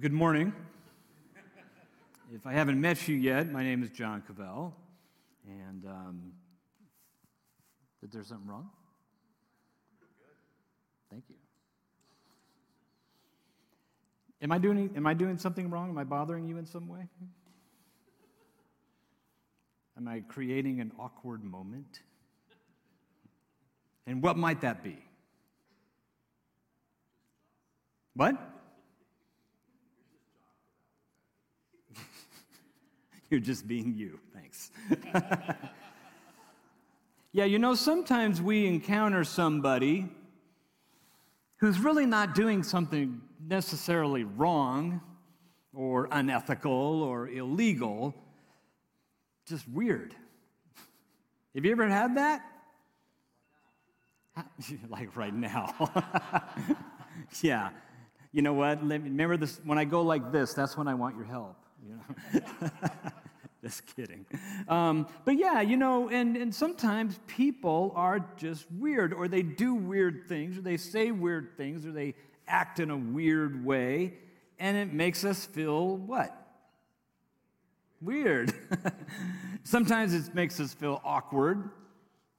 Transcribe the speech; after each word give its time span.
Well, 0.00 0.08
good 0.08 0.16
morning. 0.16 0.54
if 2.34 2.46
I 2.46 2.54
haven't 2.54 2.80
met 2.80 3.06
you 3.06 3.16
yet, 3.16 3.52
my 3.52 3.62
name 3.62 3.82
is 3.82 3.90
John 3.90 4.22
Cavell. 4.26 4.74
And 5.46 5.84
um, 5.84 6.32
is 8.02 8.10
there 8.10 8.24
something 8.24 8.46
wrong? 8.46 8.70
Thank 11.10 11.24
you. 11.28 11.34
Am 14.40 14.50
I, 14.52 14.56
doing, 14.56 14.90
am 14.96 15.06
I 15.06 15.12
doing 15.12 15.36
something 15.36 15.68
wrong? 15.68 15.90
Am 15.90 15.98
I 15.98 16.04
bothering 16.04 16.48
you 16.48 16.56
in 16.56 16.64
some 16.64 16.88
way? 16.88 17.06
Am 19.98 20.08
I 20.08 20.20
creating 20.20 20.80
an 20.80 20.92
awkward 20.98 21.44
moment? 21.44 22.00
And 24.06 24.22
what 24.22 24.38
might 24.38 24.62
that 24.62 24.82
be? 24.82 24.96
What? 28.14 28.59
You're 33.32 33.40
just 33.40 33.68
being 33.68 33.94
you. 33.94 34.18
Thanks. 34.34 34.72
yeah, 37.32 37.44
you 37.44 37.60
know, 37.60 37.74
sometimes 37.74 38.42
we 38.42 38.66
encounter 38.66 39.22
somebody 39.22 40.08
who's 41.58 41.78
really 41.78 42.06
not 42.06 42.34
doing 42.34 42.64
something 42.64 43.20
necessarily 43.46 44.24
wrong 44.24 45.00
or 45.72 46.08
unethical 46.10 47.04
or 47.04 47.28
illegal, 47.28 48.14
just 49.46 49.68
weird. 49.68 50.16
Have 51.54 51.64
you 51.64 51.70
ever 51.70 51.88
had 51.88 52.16
that? 52.16 52.42
like 54.88 55.16
right 55.16 55.34
now. 55.34 55.72
yeah. 57.42 57.70
You 58.32 58.42
know 58.42 58.54
what? 58.54 58.82
Remember 58.82 59.36
this 59.36 59.60
when 59.64 59.78
I 59.78 59.84
go 59.84 60.02
like 60.02 60.32
this, 60.32 60.52
that's 60.52 60.76
when 60.76 60.88
I 60.88 60.94
want 60.94 61.16
your 61.16 61.26
help. 61.26 61.56
You 61.86 61.96
know? 61.96 62.70
Just 63.70 63.86
kidding. 63.94 64.26
Um, 64.66 65.06
but 65.24 65.38
yeah, 65.38 65.60
you 65.60 65.76
know, 65.76 66.08
and, 66.08 66.36
and 66.36 66.52
sometimes 66.52 67.20
people 67.28 67.92
are 67.94 68.18
just 68.36 68.66
weird, 68.72 69.12
or 69.12 69.28
they 69.28 69.42
do 69.42 69.74
weird 69.74 70.26
things, 70.26 70.58
or 70.58 70.60
they 70.60 70.76
say 70.76 71.12
weird 71.12 71.56
things, 71.56 71.86
or 71.86 71.92
they 71.92 72.16
act 72.48 72.80
in 72.80 72.90
a 72.90 72.96
weird 72.96 73.64
way, 73.64 74.14
and 74.58 74.76
it 74.76 74.92
makes 74.92 75.24
us 75.24 75.46
feel 75.46 75.96
what? 75.98 76.36
Weird. 78.00 78.52
sometimes 79.62 80.14
it 80.14 80.34
makes 80.34 80.58
us 80.58 80.74
feel 80.74 81.00
awkward. 81.04 81.70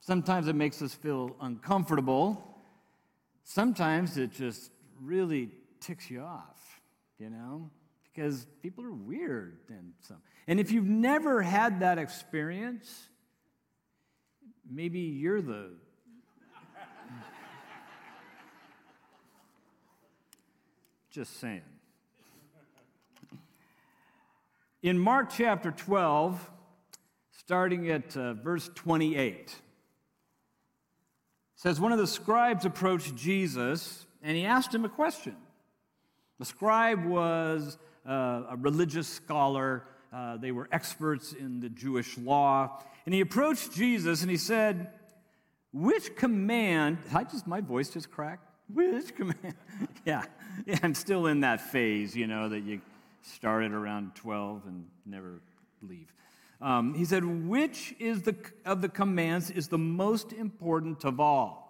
Sometimes 0.00 0.48
it 0.48 0.54
makes 0.54 0.82
us 0.82 0.92
feel 0.92 1.34
uncomfortable. 1.40 2.46
Sometimes 3.42 4.18
it 4.18 4.32
just 4.32 4.70
really 5.00 5.48
ticks 5.80 6.10
you 6.10 6.20
off, 6.20 6.82
you 7.18 7.30
know? 7.30 7.70
because 8.12 8.46
people 8.62 8.84
are 8.84 8.92
weird 8.92 9.58
and 9.68 9.92
some. 10.00 10.18
And 10.46 10.60
if 10.60 10.72
you've 10.72 10.88
never 10.88 11.42
had 11.42 11.80
that 11.80 11.98
experience, 11.98 13.08
maybe 14.68 15.00
you're 15.00 15.42
the 15.42 15.70
just 21.10 21.40
saying. 21.40 21.62
In 24.82 24.98
Mark 24.98 25.30
chapter 25.30 25.70
12, 25.70 26.50
starting 27.30 27.90
at 27.90 28.16
uh, 28.16 28.34
verse 28.34 28.68
28, 28.74 29.54
says 31.54 31.80
one 31.80 31.92
of 31.92 31.98
the 31.98 32.08
scribes 32.08 32.64
approached 32.64 33.14
Jesus 33.14 34.06
and 34.22 34.36
he 34.36 34.44
asked 34.44 34.74
him 34.74 34.84
a 34.84 34.88
question. 34.88 35.36
The 36.40 36.44
scribe 36.44 37.04
was 37.04 37.78
uh, 38.04 38.42
a 38.50 38.56
religious 38.58 39.06
scholar. 39.06 39.84
Uh, 40.12 40.36
they 40.36 40.52
were 40.52 40.68
experts 40.70 41.32
in 41.32 41.60
the 41.60 41.70
Jewish 41.70 42.18
law. 42.18 42.82
And 43.06 43.14
he 43.14 43.20
approached 43.20 43.72
Jesus 43.72 44.22
and 44.22 44.30
he 44.30 44.36
said, 44.36 44.90
Which 45.72 46.14
command, 46.16 46.98
I 47.14 47.24
just, 47.24 47.46
my 47.46 47.60
voice 47.60 47.88
just 47.88 48.10
cracked. 48.10 48.46
Which 48.72 49.14
command? 49.14 49.54
yeah, 50.04 50.24
yeah, 50.66 50.78
I'm 50.82 50.94
still 50.94 51.26
in 51.26 51.40
that 51.40 51.60
phase, 51.60 52.14
you 52.14 52.26
know, 52.26 52.48
that 52.50 52.60
you 52.60 52.80
started 53.22 53.72
around 53.72 54.14
12 54.16 54.62
and 54.66 54.86
never 55.06 55.40
leave. 55.80 56.12
Um, 56.60 56.94
he 56.94 57.04
said, 57.04 57.24
Which 57.24 57.94
is 57.98 58.22
the, 58.22 58.36
of 58.66 58.82
the 58.82 58.88
commands 58.88 59.50
is 59.50 59.68
the 59.68 59.78
most 59.78 60.32
important 60.32 61.04
of 61.04 61.20
all? 61.20 61.62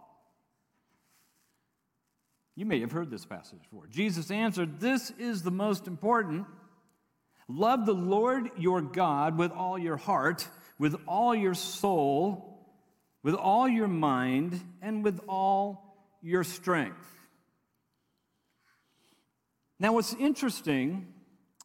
You 2.54 2.66
may 2.66 2.80
have 2.80 2.92
heard 2.92 3.10
this 3.10 3.24
passage 3.24 3.60
before. 3.62 3.86
Jesus 3.86 4.30
answered, 4.30 4.80
This 4.80 5.10
is 5.12 5.42
the 5.42 5.50
most 5.50 5.86
important. 5.86 6.46
Love 7.54 7.84
the 7.84 7.94
Lord 7.94 8.50
your 8.56 8.80
God 8.80 9.36
with 9.36 9.52
all 9.52 9.78
your 9.78 9.98
heart, 9.98 10.48
with 10.78 10.96
all 11.06 11.34
your 11.34 11.54
soul, 11.54 12.66
with 13.22 13.34
all 13.34 13.68
your 13.68 13.88
mind, 13.88 14.58
and 14.80 15.04
with 15.04 15.20
all 15.28 15.96
your 16.22 16.44
strength. 16.44 17.06
Now, 19.78 19.92
what's 19.92 20.14
interesting 20.14 21.12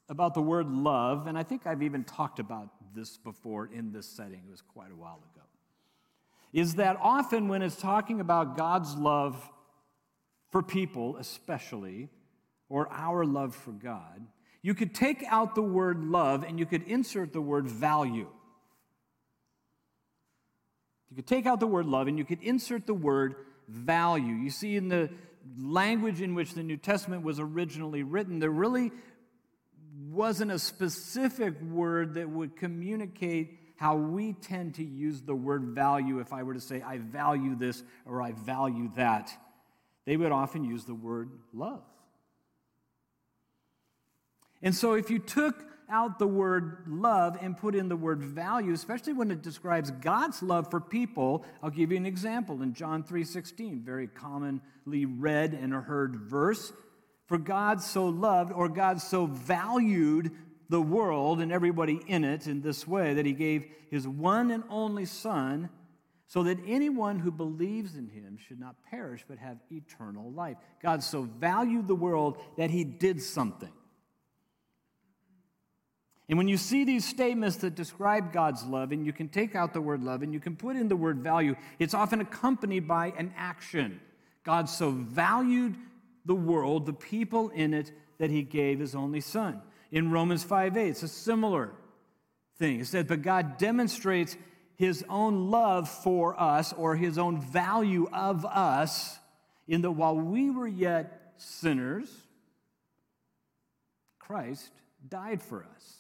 about 0.10 0.34
the 0.34 0.42
word 0.42 0.68
love, 0.68 1.28
and 1.28 1.38
I 1.38 1.44
think 1.44 1.66
I've 1.66 1.84
even 1.84 2.04
talked 2.04 2.40
about 2.40 2.70
this 2.94 3.18
before 3.18 3.70
in 3.72 3.92
this 3.92 4.08
setting, 4.08 4.42
it 4.46 4.52
was 4.52 4.62
quite 4.62 4.92
a 4.92 4.96
while 4.96 5.22
ago, 5.34 5.46
is 6.52 6.76
that 6.76 6.98
often 7.02 7.48
when 7.48 7.62
it's 7.62 7.76
talking 7.76 8.20
about 8.20 8.58
God's 8.58 8.96
love 8.96 9.50
for 10.50 10.62
people, 10.62 11.16
especially, 11.18 12.10
or 12.68 12.92
our 12.92 13.26
love 13.26 13.56
for 13.56 13.72
God, 13.72 14.26
you 14.68 14.74
could 14.74 14.94
take 14.94 15.24
out 15.30 15.56
the 15.56 15.62
word 15.62 16.04
love 16.04 16.44
and 16.44 16.60
you 16.60 16.66
could 16.66 16.84
insert 16.84 17.32
the 17.32 17.40
word 17.40 17.68
value. 17.68 18.28
You 21.10 21.16
could 21.16 21.26
take 21.26 21.46
out 21.46 21.62
the 21.62 21.68
word 21.68 21.86
love 21.86 22.10
and 22.10 22.18
you 22.18 22.26
could 22.26 22.42
insert 22.42 22.86
the 22.86 22.94
word 22.94 23.36
value. 23.70 24.34
You 24.34 24.50
see, 24.50 24.76
in 24.76 24.90
the 24.90 25.10
language 25.58 26.20
in 26.20 26.36
which 26.36 26.54
the 26.54 26.64
New 26.64 26.76
Testament 26.76 27.24
was 27.24 27.40
originally 27.40 28.04
written, 28.04 28.40
there 28.40 28.50
really 28.50 28.92
wasn't 30.10 30.52
a 30.52 30.60
specific 30.60 31.62
word 31.62 32.16
that 32.16 32.30
would 32.30 32.58
communicate 32.58 33.58
how 33.78 33.96
we 33.96 34.34
tend 34.34 34.76
to 34.76 34.84
use 34.84 35.22
the 35.22 35.34
word 35.34 35.64
value 35.64 36.20
if 36.20 36.34
I 36.34 36.44
were 36.44 36.56
to 36.56 36.60
say, 36.60 36.82
I 36.82 36.98
value 36.98 37.56
this 37.56 37.84
or 38.06 38.22
I 38.22 38.34
value 38.34 38.92
that 38.98 39.32
they 40.04 40.18
would 40.18 40.34
often 40.34 40.66
use 40.66 40.84
the 40.84 40.94
word 40.94 41.30
love. 41.54 41.84
And 44.62 44.76
so 44.76 44.94
if 44.94 45.10
you 45.10 45.20
took 45.20 45.66
out 45.90 46.20
the 46.20 46.28
word 46.28 46.84
love 46.88 47.38
and 47.40 47.56
put 47.56 47.74
in 47.74 47.88
the 47.88 47.96
word 47.96 48.22
value, 48.22 48.74
especially 48.74 49.14
when 49.14 49.32
it 49.32 49.42
describes 49.42 49.92
God's 49.92 50.44
love 50.44 50.70
for 50.70 50.82
people, 50.82 51.46
I'll 51.64 51.70
give 51.70 51.92
you 51.92 51.98
an 51.98 52.06
example 52.06 52.62
in 52.62 52.74
John 52.74 53.04
3:16, 53.04 53.82
very 53.84 54.08
commonly 54.08 55.06
read 55.06 55.54
and 55.54 55.74
heard 55.74 56.16
verse. 56.16 56.74
For 57.26 57.38
God 57.38 57.82
so 57.82 58.08
loved 58.08 58.54
or 58.54 58.70
God 58.70 59.02
so 59.02 59.26
valued 59.26 60.32
the 60.70 60.82
world 60.82 61.40
and 61.40 61.52
everybody 61.52 62.02
in 62.08 62.24
it 62.24 62.48
in 62.48 62.62
this 62.62 62.88
way 62.88 63.14
that 63.14 63.26
he 63.26 63.34
gave 63.34 63.66
his 63.90 64.08
one 64.08 64.52
and 64.52 64.64
only 64.70 65.06
son 65.06 65.70
so 66.28 66.44
that 66.44 66.58
anyone 66.66 67.20
who 67.20 67.32
believes 67.32 67.96
in 67.96 68.10
him 68.10 68.38
should 68.38 68.60
not 68.60 68.76
perish 68.84 69.24
but 69.28 69.38
have 69.38 69.58
eternal 69.72 70.32
life. 70.32 70.58
God 70.82 71.02
so 71.02 71.22
valued 71.22 71.88
the 71.88 71.96
world 71.96 72.38
that 72.58 72.70
he 72.70 72.84
did 72.84 73.22
something. 73.22 73.72
And 76.30 76.38
when 76.38 76.48
you 76.48 76.58
see 76.58 76.84
these 76.84 77.08
statements 77.08 77.58
that 77.58 77.76
describe 77.76 78.34
God's 78.34 78.66
love, 78.66 78.92
and 78.92 79.06
you 79.06 79.14
can 79.14 79.30
take 79.30 79.56
out 79.56 79.74
the 79.74 79.80
word 79.80 80.04
love 80.04 80.24
and 80.24 80.34
you 80.34 80.42
can 80.42 80.58
put 80.58 80.76
in 80.76 80.90
the 80.90 80.96
word 80.96 81.20
value, 81.20 81.56
it's 81.80 81.94
often 81.94 82.20
accompanied 82.20 82.88
by 82.88 83.14
an 83.18 83.34
action. 83.38 84.02
God 84.44 84.68
so 84.70 84.92
valued 84.92 85.76
the 86.26 86.36
world, 86.36 86.86
the 86.86 86.94
people 86.94 87.50
in 87.50 87.74
it, 87.74 87.92
that 88.18 88.30
he 88.30 88.42
gave 88.42 88.80
his 88.80 88.94
only 88.94 89.22
son. 89.22 89.62
In 89.92 90.12
Romans 90.12 90.44
5 90.44 90.76
8, 90.76 90.88
it's 90.90 91.04
a 91.04 91.08
similar 91.08 91.72
thing. 92.58 92.82
It 92.82 92.88
says, 92.88 93.06
But 93.06 93.22
God 93.22 93.58
demonstrates 93.58 94.36
his 94.76 95.06
own 95.10 95.50
love 95.50 95.90
for 95.90 96.40
us 96.40 96.74
or 96.74 96.96
his 96.96 97.18
own 97.18 97.40
value 97.40 98.10
of 98.12 98.46
us 98.46 99.18
in 99.68 99.82
that 99.82 99.92
while 99.92 100.16
we 100.16 100.50
were 100.50 100.68
yet 100.68 101.34
sinners, 101.38 102.10
Christ 104.20 104.72
died 105.08 105.42
for 105.42 105.66
us. 105.76 105.97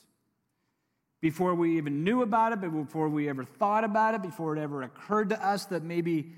Before 1.19 1.55
we 1.55 1.77
even 1.77 2.03
knew 2.03 2.21
about 2.21 2.53
it, 2.53 2.61
before 2.61 3.09
we 3.09 3.27
ever 3.27 3.43
thought 3.43 3.83
about 3.83 4.13
it, 4.13 4.21
before 4.21 4.55
it 4.55 4.61
ever 4.61 4.83
occurred 4.83 5.29
to 5.29 5.45
us 5.45 5.65
that 5.65 5.83
maybe 5.83 6.33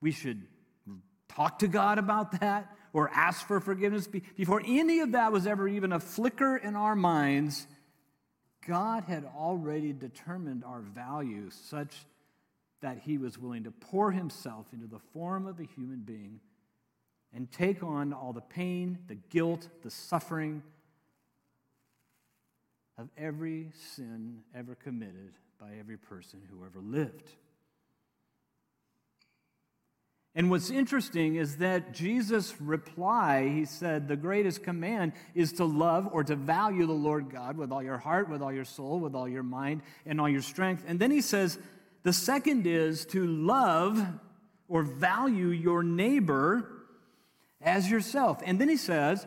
we 0.00 0.12
should 0.12 0.46
talk 1.28 1.58
to 1.60 1.68
God 1.68 1.98
about 1.98 2.40
that 2.40 2.74
or 2.92 3.10
ask 3.10 3.46
for 3.46 3.60
forgiveness, 3.60 4.06
before 4.06 4.62
any 4.64 5.00
of 5.00 5.12
that 5.12 5.32
was 5.32 5.46
ever 5.46 5.68
even 5.68 5.92
a 5.92 6.00
flicker 6.00 6.56
in 6.56 6.76
our 6.76 6.96
minds, 6.96 7.66
God 8.66 9.04
had 9.04 9.24
already 9.36 9.92
determined 9.92 10.64
our 10.64 10.80
value 10.80 11.50
such 11.50 11.94
that 12.80 12.98
he 12.98 13.18
was 13.18 13.38
willing 13.38 13.64
to 13.64 13.70
pour 13.70 14.12
himself 14.12 14.66
into 14.72 14.86
the 14.86 15.00
form 15.12 15.46
of 15.46 15.58
a 15.58 15.64
human 15.64 16.00
being 16.00 16.40
and 17.34 17.50
take 17.50 17.82
on 17.82 18.12
all 18.12 18.32
the 18.32 18.40
pain, 18.40 18.98
the 19.08 19.16
guilt, 19.16 19.68
the 19.82 19.90
suffering 19.90 20.62
of 22.98 23.08
every 23.16 23.70
sin 23.94 24.40
ever 24.54 24.74
committed 24.74 25.32
by 25.60 25.68
every 25.78 25.96
person 25.96 26.40
who 26.50 26.64
ever 26.66 26.80
lived. 26.80 27.30
And 30.34 30.50
what's 30.50 30.70
interesting 30.70 31.36
is 31.36 31.56
that 31.56 31.92
Jesus' 31.92 32.60
reply, 32.60 33.48
he 33.48 33.64
said, 33.64 34.06
the 34.06 34.16
greatest 34.16 34.62
command 34.62 35.12
is 35.34 35.52
to 35.54 35.64
love 35.64 36.08
or 36.12 36.22
to 36.22 36.36
value 36.36 36.86
the 36.86 36.92
Lord 36.92 37.30
God 37.30 37.56
with 37.56 37.72
all 37.72 37.82
your 37.82 37.98
heart, 37.98 38.28
with 38.28 38.42
all 38.42 38.52
your 38.52 38.64
soul, 38.64 39.00
with 39.00 39.14
all 39.14 39.28
your 39.28 39.42
mind, 39.42 39.82
and 40.06 40.20
all 40.20 40.28
your 40.28 40.42
strength. 40.42 40.84
And 40.86 41.00
then 41.00 41.10
he 41.10 41.22
says, 41.22 41.58
the 42.04 42.12
second 42.12 42.66
is 42.66 43.04
to 43.06 43.26
love 43.26 44.04
or 44.68 44.82
value 44.82 45.48
your 45.48 45.82
neighbor 45.82 46.70
as 47.60 47.90
yourself. 47.90 48.40
And 48.44 48.60
then 48.60 48.68
he 48.68 48.76
says, 48.76 49.26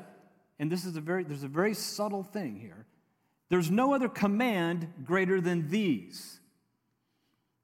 and 0.60 0.72
this 0.72 0.86
is 0.86 0.96
a 0.96 1.02
very, 1.02 1.24
there's 1.24 1.44
a 1.44 1.50
very 1.50 1.74
subtle 1.74 2.24
thing 2.24 2.58
here. 2.58 2.86
There's 3.52 3.70
no 3.70 3.94
other 3.94 4.08
command 4.08 4.88
greater 5.04 5.42
than 5.42 5.68
these. 5.68 6.40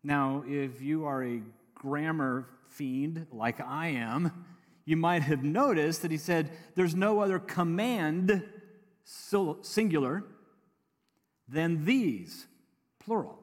Now, 0.04 0.44
if 0.46 0.82
you 0.82 1.06
are 1.06 1.24
a 1.24 1.42
grammar 1.76 2.50
fiend 2.68 3.28
like 3.32 3.62
I 3.62 3.88
am, 3.88 4.46
you 4.84 4.98
might 4.98 5.22
have 5.22 5.46
noticed 5.46 6.02
that 6.02 6.12
he 6.12 6.18
said, 6.18 6.52
There's 6.76 6.94
no 6.94 7.22
other 7.22 7.40
command, 7.40 8.44
singular, 9.06 10.26
than 11.48 11.86
these, 11.86 12.48
plural. 13.00 13.40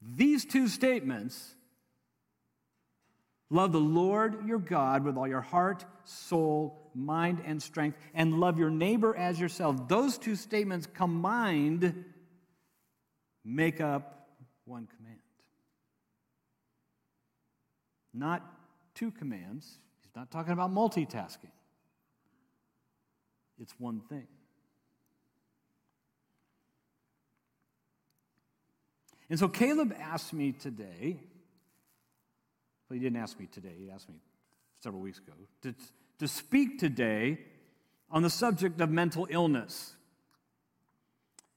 These 0.00 0.44
two 0.44 0.68
statements 0.68 1.56
love 3.50 3.72
the 3.72 3.80
Lord 3.80 4.46
your 4.46 4.60
God 4.60 5.02
with 5.02 5.16
all 5.16 5.26
your 5.26 5.40
heart, 5.40 5.84
soul, 6.04 6.85
mind, 6.96 7.42
and 7.44 7.62
strength, 7.62 7.98
and 8.14 8.40
love 8.40 8.58
your 8.58 8.70
neighbor 8.70 9.14
as 9.14 9.38
yourself. 9.38 9.88
Those 9.88 10.18
two 10.18 10.34
statements 10.34 10.88
combined 10.92 12.04
make 13.44 13.80
up 13.80 14.28
one 14.64 14.88
command. 14.96 15.20
not 18.16 18.42
two 18.94 19.10
commands. 19.10 19.78
He's 20.02 20.16
not 20.16 20.30
talking 20.30 20.52
about 20.52 20.72
multitasking. 20.72 21.52
It's 23.58 23.74
one 23.78 24.00
thing. 24.08 24.26
And 29.28 29.38
so 29.38 29.48
Caleb 29.48 29.94
asked 29.98 30.32
me 30.32 30.52
today, 30.52 31.20
well, 32.88 32.94
he 32.94 33.00
didn't 33.00 33.18
ask 33.18 33.38
me 33.38 33.46
today, 33.46 33.74
he 33.76 33.90
asked 33.90 34.08
me 34.08 34.16
several 34.82 35.02
weeks 35.02 35.18
ago, 35.18 35.32
to, 35.62 35.74
to 36.18 36.28
speak 36.28 36.78
today 36.78 37.38
on 38.10 38.22
the 38.22 38.30
subject 38.30 38.80
of 38.80 38.90
mental 38.90 39.26
illness, 39.30 39.94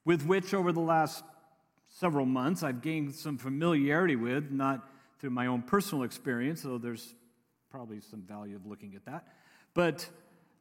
with 0.04 0.24
which 0.24 0.52
over 0.52 0.72
the 0.72 0.80
last 0.80 1.24
several 1.88 2.26
months 2.26 2.62
I've 2.62 2.82
gained 2.82 3.14
some 3.14 3.38
familiarity 3.38 4.16
with, 4.16 4.50
not 4.50 4.88
through 5.18 5.30
my 5.30 5.46
own 5.46 5.62
personal 5.62 6.04
experience, 6.04 6.62
though 6.62 6.78
there's 6.78 7.14
probably 7.70 8.00
some 8.00 8.22
value 8.22 8.56
of 8.56 8.66
looking 8.66 8.94
at 8.94 9.04
that. 9.06 9.26
But 9.74 10.08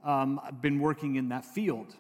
um, 0.04 0.40
I've 0.44 0.62
been 0.62 0.80
working 0.80 1.16
in 1.16 1.30
that 1.30 1.46
field. 1.46 1.94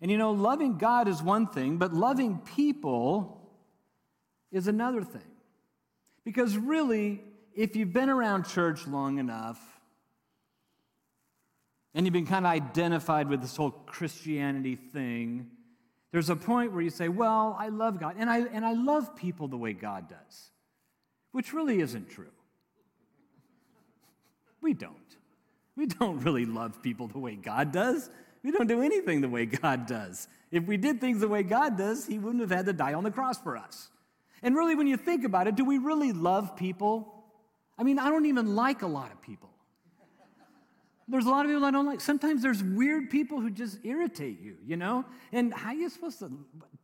And 0.00 0.10
you 0.10 0.16
know, 0.16 0.32
loving 0.32 0.78
God 0.78 1.08
is 1.08 1.22
one 1.22 1.46
thing, 1.46 1.76
but 1.76 1.92
loving 1.92 2.38
people 2.56 3.50
is 4.50 4.66
another 4.66 5.02
thing. 5.02 5.22
Because 6.24 6.56
really, 6.56 7.20
if 7.54 7.76
you've 7.76 7.92
been 7.92 8.08
around 8.08 8.46
church 8.46 8.86
long 8.86 9.18
enough, 9.18 9.60
and 11.94 12.06
you've 12.06 12.12
been 12.12 12.26
kind 12.26 12.46
of 12.46 12.52
identified 12.52 13.28
with 13.28 13.40
this 13.40 13.56
whole 13.56 13.70
Christianity 13.70 14.76
thing, 14.76 15.50
there's 16.12 16.30
a 16.30 16.36
point 16.36 16.72
where 16.72 16.82
you 16.82 16.90
say, 16.90 17.08
Well, 17.08 17.56
I 17.58 17.68
love 17.68 18.00
God, 18.00 18.16
and 18.18 18.28
I, 18.30 18.40
and 18.40 18.64
I 18.64 18.72
love 18.72 19.16
people 19.16 19.48
the 19.48 19.58
way 19.58 19.72
God 19.72 20.08
does 20.08 20.50
which 21.32 21.52
really 21.52 21.80
isn't 21.80 22.10
true. 22.10 22.30
We 24.60 24.74
don't. 24.74 24.96
We 25.76 25.86
don't 25.86 26.20
really 26.20 26.44
love 26.44 26.82
people 26.82 27.08
the 27.08 27.18
way 27.18 27.36
God 27.36 27.72
does. 27.72 28.10
We 28.42 28.50
don't 28.50 28.66
do 28.66 28.82
anything 28.82 29.20
the 29.20 29.28
way 29.28 29.46
God 29.46 29.86
does. 29.86 30.28
If 30.50 30.66
we 30.66 30.76
did 30.76 31.00
things 31.00 31.20
the 31.20 31.28
way 31.28 31.42
God 31.42 31.78
does, 31.78 32.06
He 32.06 32.18
wouldn't 32.18 32.40
have 32.40 32.50
had 32.50 32.66
to 32.66 32.72
die 32.72 32.94
on 32.94 33.04
the 33.04 33.10
cross 33.10 33.40
for 33.40 33.56
us. 33.56 33.88
And 34.42 34.56
really, 34.56 34.74
when 34.74 34.86
you 34.86 34.96
think 34.96 35.24
about 35.24 35.46
it, 35.46 35.54
do 35.54 35.64
we 35.64 35.78
really 35.78 36.12
love 36.12 36.56
people? 36.56 37.14
I 37.78 37.82
mean, 37.82 37.98
I 37.98 38.10
don't 38.10 38.26
even 38.26 38.56
like 38.56 38.82
a 38.82 38.86
lot 38.86 39.12
of 39.12 39.22
people. 39.22 39.49
There's 41.10 41.26
a 41.26 41.30
lot 41.30 41.44
of 41.44 41.50
people 41.50 41.64
I 41.64 41.72
don't 41.72 41.86
like. 41.86 42.00
Sometimes 42.00 42.40
there's 42.40 42.62
weird 42.62 43.10
people 43.10 43.40
who 43.40 43.50
just 43.50 43.78
irritate 43.82 44.40
you, 44.40 44.56
you 44.64 44.76
know? 44.76 45.04
And 45.32 45.52
how 45.52 45.70
are 45.70 45.74
you 45.74 45.88
supposed 45.88 46.20
to, 46.20 46.30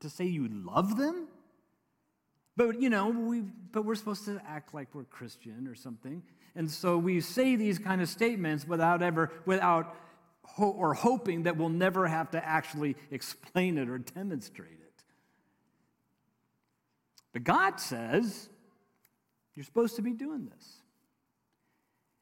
to 0.01 0.11
say 0.11 0.25
you 0.25 0.49
love 0.49 0.97
them? 0.97 1.29
But 2.57 2.81
you 2.81 2.91
know, 2.91 3.09
we 3.11 3.43
but 3.43 3.85
we're 3.85 3.95
supposed 3.95 4.25
to 4.25 4.41
act 4.49 4.75
like 4.75 4.89
we're 4.95 5.05
Christian 5.05 5.69
or 5.69 5.75
something. 5.75 6.23
And 6.55 6.71
so 6.71 6.97
we 6.97 7.21
say 7.21 7.55
these 7.55 7.79
kind 7.79 8.01
of 8.01 8.09
statements 8.09 8.67
without 8.67 9.03
ever 9.03 9.31
without 9.45 9.95
ho- 10.43 10.71
or 10.71 10.95
hoping 10.95 11.43
that 11.45 11.57
we'll 11.57 11.69
never 11.69 12.07
have 12.07 12.31
to 12.31 12.45
actually 12.45 12.97
explain 13.11 13.77
it 13.79 13.89
or 13.91 13.99
demonstrate 13.99 14.71
it. 14.73 15.05
But 17.35 17.45
God 17.45 17.79
says 17.79 18.49
you're 19.55 19.65
supposed 19.65 19.97
to 19.97 20.03
be 20.03 20.13
doing 20.13 20.47
this. 20.47 20.77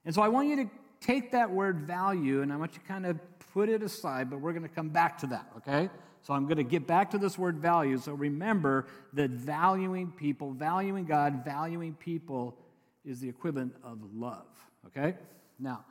And 0.04 0.14
so 0.14 0.20
I 0.20 0.28
want 0.28 0.48
you 0.48 0.56
to 0.56 0.70
take 1.04 1.32
that 1.32 1.50
word 1.50 1.80
value 1.80 2.42
and 2.42 2.52
I 2.52 2.56
want 2.56 2.72
you 2.74 2.80
to 2.80 2.86
kind 2.86 3.04
of 3.04 3.18
put 3.52 3.68
it 3.68 3.82
aside, 3.82 4.30
but 4.30 4.40
we're 4.40 4.52
going 4.52 4.62
to 4.62 4.68
come 4.68 4.88
back 4.88 5.18
to 5.18 5.26
that, 5.28 5.46
okay? 5.58 5.90
So 6.22 6.32
I'm 6.32 6.44
going 6.44 6.56
to 6.56 6.64
get 6.64 6.86
back 6.86 7.10
to 7.10 7.18
this 7.18 7.38
word 7.38 7.58
value. 7.58 7.98
So 7.98 8.14
remember 8.14 8.86
that 9.12 9.30
valuing 9.30 10.10
people, 10.10 10.52
valuing 10.52 11.04
God, 11.04 11.44
valuing 11.44 11.94
people 11.94 12.56
is 13.04 13.20
the 13.20 13.28
equivalent 13.28 13.74
of 13.84 13.98
love. 14.14 14.46
Okay? 14.86 15.14
Now, 15.58 15.84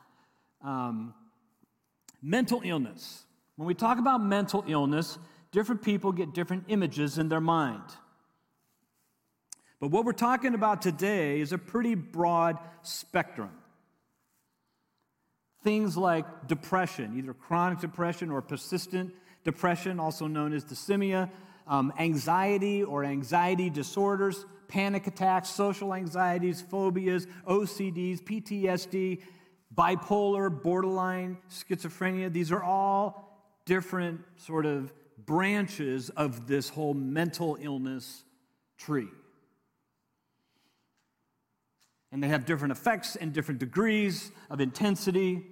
um, 0.64 1.14
mental 2.22 2.62
illness. 2.66 3.26
When 3.58 3.68
we 3.68 3.76
talk 3.76 4.00
about 4.00 4.24
mental 4.24 4.64
illness, 4.68 5.20
different 5.52 5.84
people 5.84 6.12
get 6.12 6.34
different 6.34 6.66
images 6.68 7.20
in 7.20 7.30
their 7.30 7.42
mind. 7.42 7.84
But 9.80 9.90
what 9.90 10.04
we're 10.04 10.14
talking 10.14 10.56
about 10.56 10.82
today 10.82 11.42
is 11.42 11.52
a 11.52 11.58
pretty 11.60 11.94
broad 11.94 12.58
spectrum. 12.82 13.52
Things 15.64 15.96
like 15.96 16.48
depression, 16.48 17.18
either 17.18 17.34
chronic 17.34 17.80
depression 17.80 18.30
or 18.30 18.42
persistent 18.42 19.14
depression, 19.44 20.00
also 20.00 20.28
known 20.28 20.54
as 20.54 20.64
dysthymia, 20.64 21.30
um, 21.68 21.94
anxiety 21.98 22.84
or 22.84 23.04
anxiety 23.04 23.70
disorders, 23.70 24.46
panic 24.68 25.08
attacks, 25.08 25.50
social 25.50 25.94
anxieties, 25.94 26.62
phobias, 26.62 27.28
OCDs, 27.48 28.22
PTSD, 28.22 29.22
bipolar, 29.74 30.50
borderline, 30.50 31.38
schizophrenia. 31.50 32.32
These 32.32 32.52
are 32.52 32.64
all 32.64 33.48
different 33.66 34.22
sort 34.36 34.66
of 34.66 34.94
branches 35.26 36.10
of 36.10 36.48
this 36.48 36.70
whole 36.70 36.94
mental 36.94 37.58
illness 37.62 38.24
tree. 38.78 39.08
And 42.12 42.22
they 42.22 42.28
have 42.28 42.46
different 42.46 42.72
effects 42.72 43.16
and 43.16 43.34
different 43.34 43.60
degrees 43.60 44.32
of 44.50 44.62
intensity. 44.62 45.48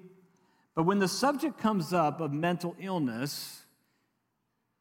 But 0.75 0.83
when 0.83 0.99
the 0.99 1.07
subject 1.07 1.57
comes 1.57 1.93
up 1.93 2.21
of 2.21 2.31
mental 2.31 2.75
illness, 2.79 3.61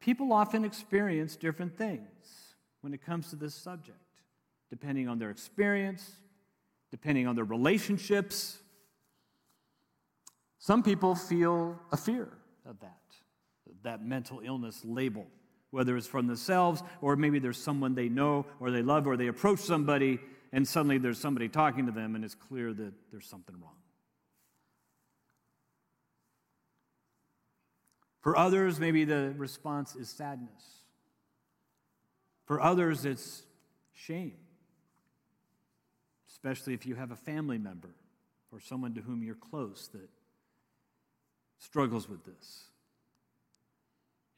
People 0.01 0.33
often 0.33 0.65
experience 0.65 1.35
different 1.35 1.77
things 1.77 2.55
when 2.81 2.93
it 2.93 3.05
comes 3.05 3.29
to 3.29 3.35
this 3.35 3.53
subject, 3.53 3.97
depending 4.69 5.07
on 5.07 5.19
their 5.19 5.29
experience, 5.29 6.11
depending 6.89 7.27
on 7.27 7.35
their 7.35 7.45
relationships. 7.45 8.57
Some 10.57 10.81
people 10.81 11.13
feel 11.13 11.79
a 11.91 11.97
fear 11.97 12.29
of 12.65 12.79
that, 12.79 12.99
that 13.83 14.03
mental 14.03 14.41
illness 14.43 14.81
label, 14.83 15.27
whether 15.69 15.95
it's 15.95 16.07
from 16.07 16.25
themselves 16.25 16.81
or 17.01 17.15
maybe 17.15 17.37
there's 17.37 17.61
someone 17.61 17.93
they 17.93 18.09
know 18.09 18.47
or 18.59 18.71
they 18.71 18.81
love 18.81 19.05
or 19.05 19.15
they 19.15 19.27
approach 19.27 19.59
somebody 19.59 20.19
and 20.51 20.67
suddenly 20.67 20.97
there's 20.97 21.19
somebody 21.19 21.47
talking 21.47 21.85
to 21.85 21.91
them 21.91 22.15
and 22.15 22.25
it's 22.25 22.35
clear 22.35 22.73
that 22.73 22.91
there's 23.11 23.27
something 23.27 23.55
wrong. 23.61 23.80
For 28.21 28.37
others, 28.37 28.79
maybe 28.79 29.03
the 29.03 29.33
response 29.37 29.95
is 29.95 30.09
sadness. 30.09 30.83
For 32.45 32.61
others, 32.61 33.05
it's 33.05 33.43
shame, 33.93 34.37
especially 36.29 36.73
if 36.73 36.85
you 36.85 36.95
have 36.95 37.11
a 37.11 37.15
family 37.15 37.57
member 37.57 37.95
or 38.51 38.59
someone 38.59 38.93
to 38.95 39.01
whom 39.01 39.23
you're 39.23 39.35
close 39.35 39.89
that 39.93 40.09
struggles 41.57 42.07
with 42.09 42.23
this. 42.25 42.65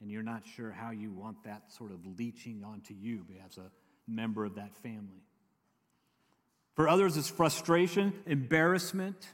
And 0.00 0.10
you're 0.10 0.22
not 0.22 0.42
sure 0.46 0.70
how 0.70 0.90
you 0.90 1.10
want 1.10 1.44
that 1.44 1.72
sort 1.72 1.90
of 1.90 2.04
leeching 2.18 2.62
onto 2.64 2.94
you 2.94 3.24
as 3.44 3.58
a 3.58 3.70
member 4.06 4.44
of 4.44 4.56
that 4.56 4.76
family. 4.76 5.22
For 6.74 6.88
others, 6.88 7.16
it's 7.16 7.28
frustration, 7.28 8.12
embarrassment, 8.26 9.28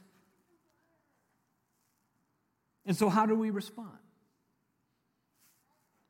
And 2.85 2.97
so, 2.97 3.09
how 3.09 3.25
do 3.25 3.35
we 3.35 3.49
respond? 3.49 3.97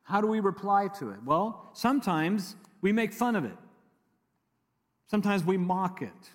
How 0.02 0.20
do 0.20 0.26
we 0.26 0.40
reply 0.40 0.88
to 0.98 1.10
it? 1.10 1.22
Well, 1.24 1.70
sometimes 1.74 2.56
we 2.80 2.92
make 2.92 3.12
fun 3.12 3.36
of 3.36 3.44
it. 3.44 3.56
Sometimes 5.08 5.44
we 5.44 5.56
mock 5.56 6.02
it 6.02 6.30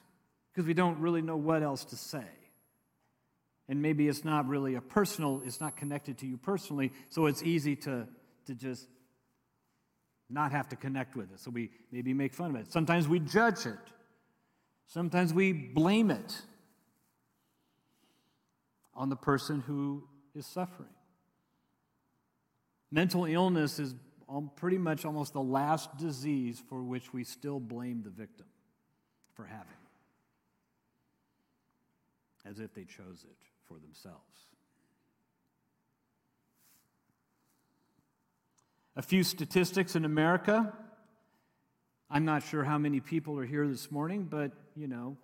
because 0.51 0.67
we 0.67 0.74
don't 0.74 1.00
really 1.00 1.21
know 1.21 1.38
what 1.38 1.63
else 1.63 1.86
to 1.86 1.95
say. 1.95 2.25
And 3.69 3.81
maybe 3.81 4.07
it's 4.07 4.24
not 4.24 4.47
really 4.47 4.75
a 4.75 4.81
personal, 4.81 5.41
it's 5.45 5.59
not 5.59 5.75
connected 5.75 6.17
to 6.19 6.25
you 6.25 6.38
personally, 6.38 6.93
so 7.09 7.25
it's 7.25 7.43
easy 7.43 7.75
to, 7.77 8.07
to 8.45 8.55
just 8.55 8.88
not 10.29 10.51
have 10.51 10.69
to 10.69 10.75
connect 10.75 11.15
with 11.15 11.31
it. 11.33 11.39
So 11.39 11.51
we 11.51 11.71
maybe 11.91 12.13
make 12.13 12.33
fun 12.33 12.51
of 12.51 12.55
it. 12.57 12.71
Sometimes 12.71 13.07
we 13.07 13.19
judge 13.19 13.65
it. 13.65 13.77
Sometimes 14.86 15.33
we 15.33 15.51
blame 15.51 16.12
it 16.12 16.41
on 18.93 19.09
the 19.09 19.15
person 19.15 19.62
who 19.62 20.03
is 20.33 20.45
suffering. 20.45 20.89
Mental 22.91 23.25
illness 23.25 23.79
is 23.79 23.96
pretty 24.56 24.77
much 24.77 25.06
almost 25.06 25.34
the 25.34 25.41
last 25.41 25.98
disease 25.98 26.62
for 26.70 26.82
which 26.82 27.13
we 27.13 27.24
still 27.24 27.60
blame 27.60 28.01
the 28.03 28.10
victim 28.10 28.46
for 29.34 29.46
having, 29.46 29.67
as 32.46 32.60
if 32.60 32.74
they 32.74 32.84
chose 32.84 33.24
it 33.24 33.38
for 33.67 33.77
themselves. 33.79 34.22
A 38.96 39.01
few 39.01 39.24
statistics 39.24 39.96
in 39.96 40.06
America. 40.06 40.74
I'm 42.10 42.25
not 42.25 42.41
sure 42.41 42.63
how 42.63 42.77
many 42.77 43.00
people 43.00 43.38
are 43.38 43.46
here 43.46 43.67
this 43.67 43.91
morning, 43.91 44.24
but 44.24 44.51
you 44.75 44.88
know, 44.88 45.17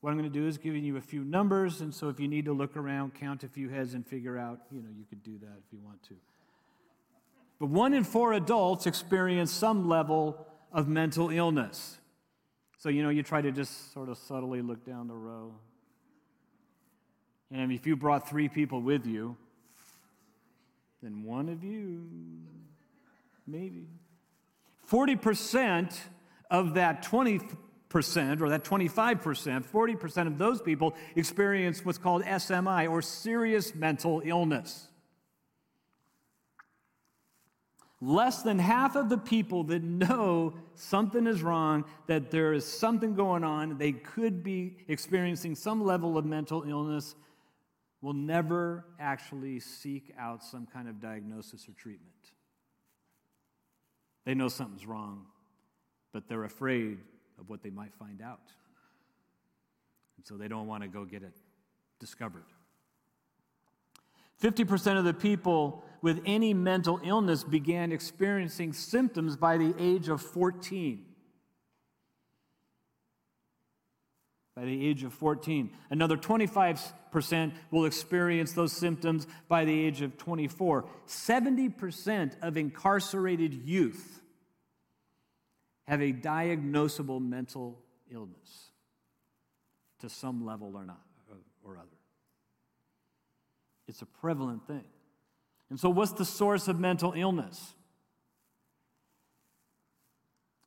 what 0.00 0.10
I'm 0.10 0.18
going 0.18 0.32
to 0.32 0.38
do 0.38 0.46
is 0.46 0.56
giving 0.56 0.84
you 0.84 0.96
a 0.96 1.00
few 1.00 1.24
numbers, 1.24 1.80
and 1.80 1.92
so 1.92 2.08
if 2.08 2.20
you 2.20 2.28
need 2.28 2.44
to 2.44 2.52
look 2.52 2.76
around, 2.76 3.14
count 3.14 3.42
a 3.42 3.48
few 3.48 3.68
heads, 3.68 3.94
and 3.94 4.06
figure 4.06 4.38
out, 4.38 4.60
you 4.70 4.80
know, 4.80 4.88
you 4.96 5.04
could 5.04 5.22
do 5.24 5.36
that 5.38 5.58
if 5.58 5.72
you 5.72 5.80
want 5.84 6.00
to. 6.04 6.14
But 7.58 7.70
one 7.70 7.94
in 7.94 8.04
four 8.04 8.32
adults 8.32 8.86
experience 8.86 9.50
some 9.50 9.88
level 9.88 10.46
of 10.72 10.88
mental 10.88 11.30
illness. 11.30 11.98
So, 12.78 12.88
you 12.88 13.02
know, 13.02 13.08
you 13.08 13.22
try 13.22 13.42
to 13.42 13.50
just 13.50 13.92
sort 13.92 14.08
of 14.08 14.18
subtly 14.18 14.62
look 14.62 14.84
down 14.84 15.08
the 15.08 15.14
row. 15.14 15.52
And 17.50 17.72
if 17.72 17.86
you 17.86 17.96
brought 17.96 18.28
three 18.28 18.48
people 18.48 18.80
with 18.80 19.06
you, 19.06 19.36
then 21.02 21.24
one 21.24 21.48
of 21.48 21.64
you, 21.64 22.06
maybe. 23.46 23.86
40% 24.90 25.96
of 26.50 26.74
that 26.74 27.04
20% 27.04 27.46
or 28.40 28.48
that 28.50 28.64
25%, 28.64 29.64
40% 29.64 30.26
of 30.26 30.38
those 30.38 30.62
people 30.62 30.94
experience 31.16 31.84
what's 31.84 31.98
called 31.98 32.22
SMI 32.22 32.90
or 32.90 33.02
serious 33.02 33.74
mental 33.74 34.22
illness. 34.24 34.87
Less 38.00 38.42
than 38.42 38.60
half 38.60 38.94
of 38.94 39.08
the 39.08 39.18
people 39.18 39.64
that 39.64 39.82
know 39.82 40.54
something 40.74 41.26
is 41.26 41.42
wrong, 41.42 41.84
that 42.06 42.30
there 42.30 42.52
is 42.52 42.64
something 42.64 43.14
going 43.14 43.42
on, 43.42 43.76
they 43.76 43.92
could 43.92 44.44
be 44.44 44.76
experiencing 44.86 45.56
some 45.56 45.84
level 45.84 46.16
of 46.16 46.24
mental 46.24 46.62
illness, 46.62 47.16
will 48.00 48.12
never 48.12 48.84
actually 49.00 49.58
seek 49.58 50.14
out 50.16 50.44
some 50.44 50.66
kind 50.66 50.88
of 50.88 51.00
diagnosis 51.00 51.68
or 51.68 51.72
treatment. 51.72 52.12
They 54.24 54.34
know 54.34 54.48
something's 54.48 54.86
wrong, 54.86 55.26
but 56.12 56.28
they're 56.28 56.44
afraid 56.44 56.98
of 57.40 57.48
what 57.48 57.62
they 57.62 57.70
might 57.70 57.94
find 57.94 58.22
out. 58.22 58.52
And 60.16 60.26
so 60.26 60.36
they 60.36 60.46
don't 60.46 60.68
want 60.68 60.84
to 60.84 60.88
go 60.88 61.04
get 61.04 61.22
it 61.22 61.34
discovered. 61.98 62.44
50% 64.42 64.98
of 64.98 65.04
the 65.04 65.14
people 65.14 65.84
with 66.00 66.20
any 66.24 66.54
mental 66.54 67.00
illness 67.02 67.42
began 67.42 67.90
experiencing 67.90 68.72
symptoms 68.72 69.36
by 69.36 69.56
the 69.56 69.74
age 69.78 70.08
of 70.08 70.22
14. 70.22 71.04
By 74.54 74.64
the 74.64 74.86
age 74.86 75.02
of 75.02 75.12
14. 75.12 75.70
Another 75.90 76.16
25% 76.16 77.52
will 77.70 77.84
experience 77.84 78.52
those 78.52 78.72
symptoms 78.72 79.26
by 79.48 79.64
the 79.64 79.86
age 79.86 80.02
of 80.02 80.16
24. 80.16 80.84
70% 81.06 82.32
of 82.42 82.56
incarcerated 82.56 83.54
youth 83.54 84.20
have 85.86 86.00
a 86.00 86.12
diagnosable 86.12 87.20
mental 87.20 87.78
illness 88.10 88.70
to 90.00 90.08
some 90.08 90.44
level 90.44 90.76
or 90.76 90.84
not 90.84 91.00
or 91.64 91.76
other. 91.76 91.97
It's 93.88 94.02
a 94.02 94.06
prevalent 94.06 94.66
thing. 94.66 94.84
And 95.70 95.80
so, 95.80 95.88
what's 95.90 96.12
the 96.12 96.24
source 96.24 96.68
of 96.68 96.78
mental 96.78 97.14
illness? 97.16 97.74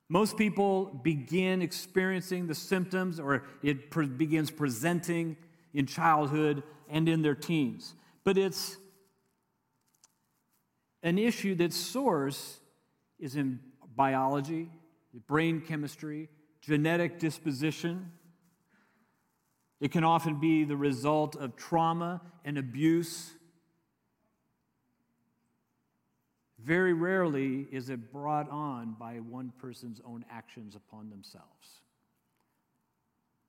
Most 0.08 0.36
people 0.36 1.00
begin 1.02 1.62
experiencing 1.62 2.46
the 2.46 2.54
symptoms, 2.54 3.18
or 3.18 3.44
it 3.62 3.90
pre- 3.90 4.06
begins 4.06 4.50
presenting 4.50 5.36
in 5.72 5.86
childhood 5.86 6.62
and 6.90 7.08
in 7.08 7.22
their 7.22 7.34
teens. 7.34 7.94
But 8.24 8.36
it's 8.36 8.76
an 11.02 11.18
issue 11.18 11.54
that 11.56 11.72
source 11.72 12.60
is 13.18 13.36
in 13.36 13.60
biology, 13.96 14.70
brain 15.26 15.60
chemistry, 15.60 16.28
genetic 16.60 17.18
disposition. 17.18 18.12
It 19.82 19.90
can 19.90 20.04
often 20.04 20.36
be 20.40 20.64
the 20.64 20.76
result 20.76 21.36
of 21.36 21.56
trauma 21.56 22.22
and 22.44 22.56
abuse 22.56 23.34
Very 26.64 26.92
rarely 26.92 27.66
is 27.72 27.90
it 27.90 28.12
brought 28.12 28.48
on 28.48 28.94
by 28.98 29.16
one 29.16 29.52
person's 29.58 30.00
own 30.04 30.24
actions 30.30 30.76
upon 30.76 31.10
themselves. 31.10 31.80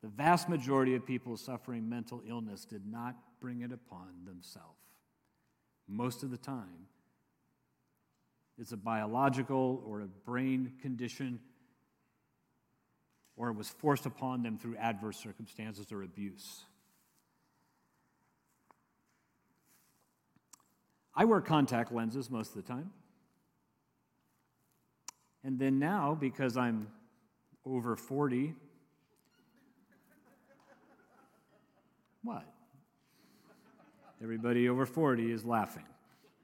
The 0.01 0.07
vast 0.07 0.49
majority 0.49 0.95
of 0.95 1.05
people 1.05 1.37
suffering 1.37 1.87
mental 1.87 2.23
illness 2.27 2.65
did 2.65 2.87
not 2.87 3.15
bring 3.39 3.61
it 3.61 3.71
upon 3.71 4.25
themselves. 4.25 4.79
Most 5.87 6.23
of 6.23 6.31
the 6.31 6.37
time, 6.37 6.87
it's 8.57 8.71
a 8.71 8.77
biological 8.77 9.83
or 9.85 10.01
a 10.01 10.07
brain 10.07 10.73
condition, 10.81 11.39
or 13.35 13.49
it 13.49 13.55
was 13.55 13.69
forced 13.69 14.05
upon 14.05 14.43
them 14.43 14.57
through 14.57 14.75
adverse 14.77 15.17
circumstances 15.17 15.91
or 15.91 16.03
abuse. 16.03 16.65
I 21.15 21.25
wear 21.25 21.41
contact 21.41 21.91
lenses 21.91 22.29
most 22.29 22.55
of 22.55 22.55
the 22.55 22.73
time. 22.73 22.91
And 25.43 25.59
then 25.59 25.77
now, 25.77 26.17
because 26.19 26.57
I'm 26.57 26.87
over 27.65 27.95
40, 27.95 28.55
what? 32.23 32.45
Everybody 34.21 34.69
over 34.69 34.85
40 34.85 35.31
is 35.31 35.43
laughing. 35.43 35.83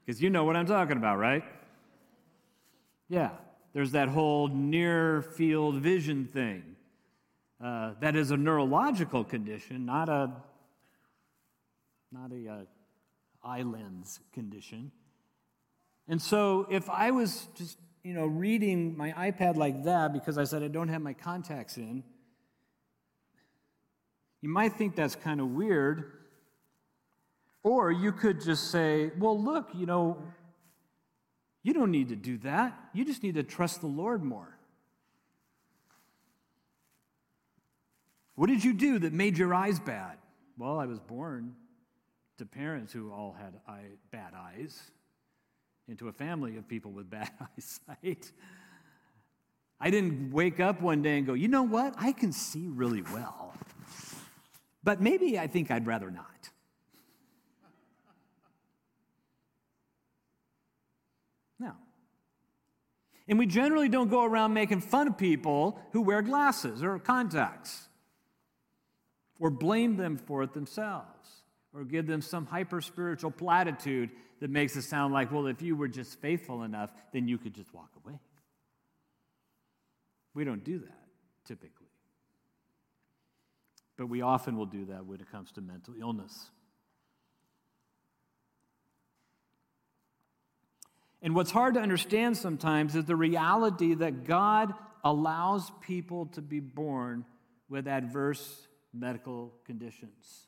Because 0.04 0.22
you 0.22 0.28
know 0.28 0.44
what 0.44 0.56
I'm 0.56 0.66
talking 0.66 0.96
about, 0.96 1.18
right? 1.18 1.42
Yeah, 3.08 3.30
there's 3.72 3.92
that 3.92 4.08
whole 4.08 4.48
near 4.48 5.22
field 5.22 5.76
vision 5.76 6.26
thing. 6.26 6.76
Uh, 7.62 7.92
that 8.00 8.16
is 8.16 8.30
a 8.30 8.36
neurological 8.36 9.22
condition, 9.22 9.84
not 9.84 10.08
a 10.08 10.32
not 12.12 12.32
a 12.32 12.48
uh, 12.48 12.58
eye 13.44 13.62
lens 13.62 14.20
condition. 14.32 14.90
And 16.08 16.20
so, 16.20 16.66
if 16.70 16.88
I 16.90 17.10
was 17.10 17.48
just 17.54 17.78
you 18.02 18.14
know, 18.14 18.26
reading 18.26 18.96
my 18.96 19.12
iPad 19.12 19.56
like 19.56 19.84
that 19.84 20.12
because 20.12 20.38
I 20.38 20.44
said 20.44 20.62
I 20.62 20.68
don't 20.68 20.88
have 20.88 21.02
my 21.02 21.12
contacts 21.12 21.76
in, 21.76 22.02
you 24.40 24.48
might 24.48 24.72
think 24.72 24.96
that's 24.96 25.14
kind 25.14 25.40
of 25.40 25.48
weird. 25.48 26.12
Or 27.62 27.90
you 27.90 28.10
could 28.12 28.40
just 28.40 28.70
say, 28.70 29.10
well, 29.18 29.38
look, 29.38 29.68
you 29.74 29.84
know, 29.84 30.22
you 31.62 31.74
don't 31.74 31.90
need 31.90 32.08
to 32.08 32.16
do 32.16 32.38
that. 32.38 32.74
You 32.94 33.04
just 33.04 33.22
need 33.22 33.34
to 33.34 33.42
trust 33.42 33.82
the 33.82 33.86
Lord 33.86 34.22
more. 34.22 34.56
What 38.40 38.48
did 38.48 38.64
you 38.64 38.72
do 38.72 38.98
that 39.00 39.12
made 39.12 39.36
your 39.36 39.52
eyes 39.52 39.78
bad? 39.78 40.16
Well, 40.56 40.78
I 40.78 40.86
was 40.86 40.98
born 40.98 41.54
to 42.38 42.46
parents 42.46 42.90
who 42.90 43.12
all 43.12 43.36
had 43.38 43.52
eye, 43.68 43.98
bad 44.10 44.32
eyes 44.34 44.80
into 45.88 46.08
a 46.08 46.12
family 46.14 46.56
of 46.56 46.66
people 46.66 46.90
with 46.90 47.10
bad 47.10 47.30
eyesight. 47.58 48.32
I 49.78 49.90
didn't 49.90 50.30
wake 50.32 50.58
up 50.58 50.80
one 50.80 51.02
day 51.02 51.18
and 51.18 51.26
go, 51.26 51.34
you 51.34 51.48
know 51.48 51.64
what? 51.64 51.92
I 51.98 52.12
can 52.12 52.32
see 52.32 52.66
really 52.66 53.02
well. 53.12 53.52
But 54.82 55.02
maybe 55.02 55.38
I 55.38 55.46
think 55.46 55.70
I'd 55.70 55.86
rather 55.86 56.10
not. 56.10 56.48
No. 61.58 61.72
And 63.28 63.38
we 63.38 63.44
generally 63.44 63.90
don't 63.90 64.08
go 64.08 64.24
around 64.24 64.54
making 64.54 64.80
fun 64.80 65.08
of 65.08 65.18
people 65.18 65.78
who 65.92 66.00
wear 66.00 66.22
glasses 66.22 66.82
or 66.82 66.98
contacts 66.98 67.89
or 69.40 69.50
blame 69.50 69.96
them 69.96 70.16
for 70.16 70.44
it 70.44 70.52
themselves. 70.52 71.42
or 71.72 71.84
give 71.84 72.04
them 72.04 72.20
some 72.20 72.46
hyper 72.46 72.80
spiritual 72.80 73.30
platitude 73.30 74.10
that 74.40 74.50
makes 74.50 74.74
it 74.74 74.82
sound 74.82 75.14
like, 75.14 75.30
well, 75.30 75.46
if 75.46 75.62
you 75.62 75.76
were 75.76 75.86
just 75.86 76.20
faithful 76.20 76.64
enough, 76.64 76.90
then 77.12 77.28
you 77.28 77.38
could 77.38 77.54
just 77.54 77.72
walk 77.72 77.90
away. 78.04 78.18
We 80.34 80.42
don't 80.42 80.64
do 80.64 80.80
that 80.80 80.98
typically. 81.46 81.86
But 83.96 84.06
we 84.06 84.22
often 84.22 84.56
will 84.56 84.66
do 84.66 84.86
that 84.86 85.06
when 85.06 85.20
it 85.20 85.30
comes 85.30 85.52
to 85.52 85.60
mental 85.60 85.94
illness. 86.00 86.50
And 91.22 91.34
what's 91.34 91.50
hard 91.50 91.74
to 91.74 91.80
understand 91.80 92.36
sometimes 92.36 92.96
is 92.96 93.04
the 93.04 93.16
reality 93.16 93.94
that 93.94 94.24
God 94.24 94.72
allows 95.04 95.70
people 95.82 96.26
to 96.32 96.40
be 96.40 96.60
born 96.60 97.26
with 97.68 97.86
adverse 97.86 98.66
medical 98.92 99.52
conditions. 99.64 100.46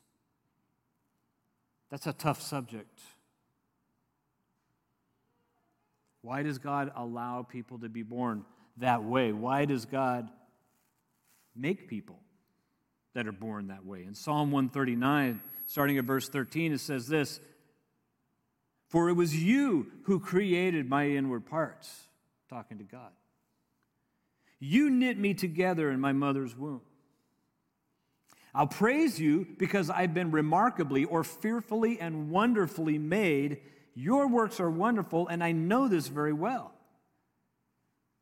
That's 1.89 2.07
a 2.07 2.13
tough 2.13 2.41
subject. 2.41 2.99
Why 6.21 6.41
does 6.41 6.57
God 6.57 6.91
allow 6.95 7.43
people 7.43 7.79
to 7.79 7.89
be 7.89 8.01
born 8.01 8.45
that 8.77 9.03
way? 9.03 9.31
Why 9.31 9.65
does 9.65 9.85
God 9.85 10.29
make 11.55 11.87
people 11.87 12.19
that 13.13 13.27
are 13.27 13.33
born 13.33 13.67
that 13.67 13.85
way? 13.85 14.03
In 14.05 14.15
Psalm 14.15 14.51
139, 14.51 15.41
starting 15.65 15.97
at 15.97 16.05
verse 16.05 16.29
13, 16.29 16.73
it 16.73 16.79
says 16.79 17.07
this 17.07 17.39
For 18.87 19.09
it 19.09 19.13
was 19.13 19.35
you 19.35 19.91
who 20.05 20.19
created 20.19 20.89
my 20.89 21.09
inward 21.09 21.45
parts, 21.45 22.07
talking 22.49 22.77
to 22.77 22.85
God. 22.85 23.11
You 24.59 24.89
knit 24.89 25.19
me 25.19 25.33
together 25.33 25.91
in 25.91 25.99
my 25.99 26.13
mother's 26.13 26.55
womb. 26.55 26.81
I'll 28.55 28.67
praise 28.67 29.19
you 29.19 29.47
because 29.57 29.89
I've 29.89 30.13
been 30.13 30.31
remarkably 30.31 31.05
or 31.05 31.23
fearfully 31.23 31.99
and 31.99 32.29
wonderfully 32.29 32.99
made. 32.99 33.59
Your 33.95 34.27
works 34.27 34.59
are 34.59 34.69
wonderful, 34.69 35.27
and 35.27 35.43
I 35.43 35.51
know 35.53 35.87
this 35.87 36.07
very 36.07 36.33
well. 36.33 36.71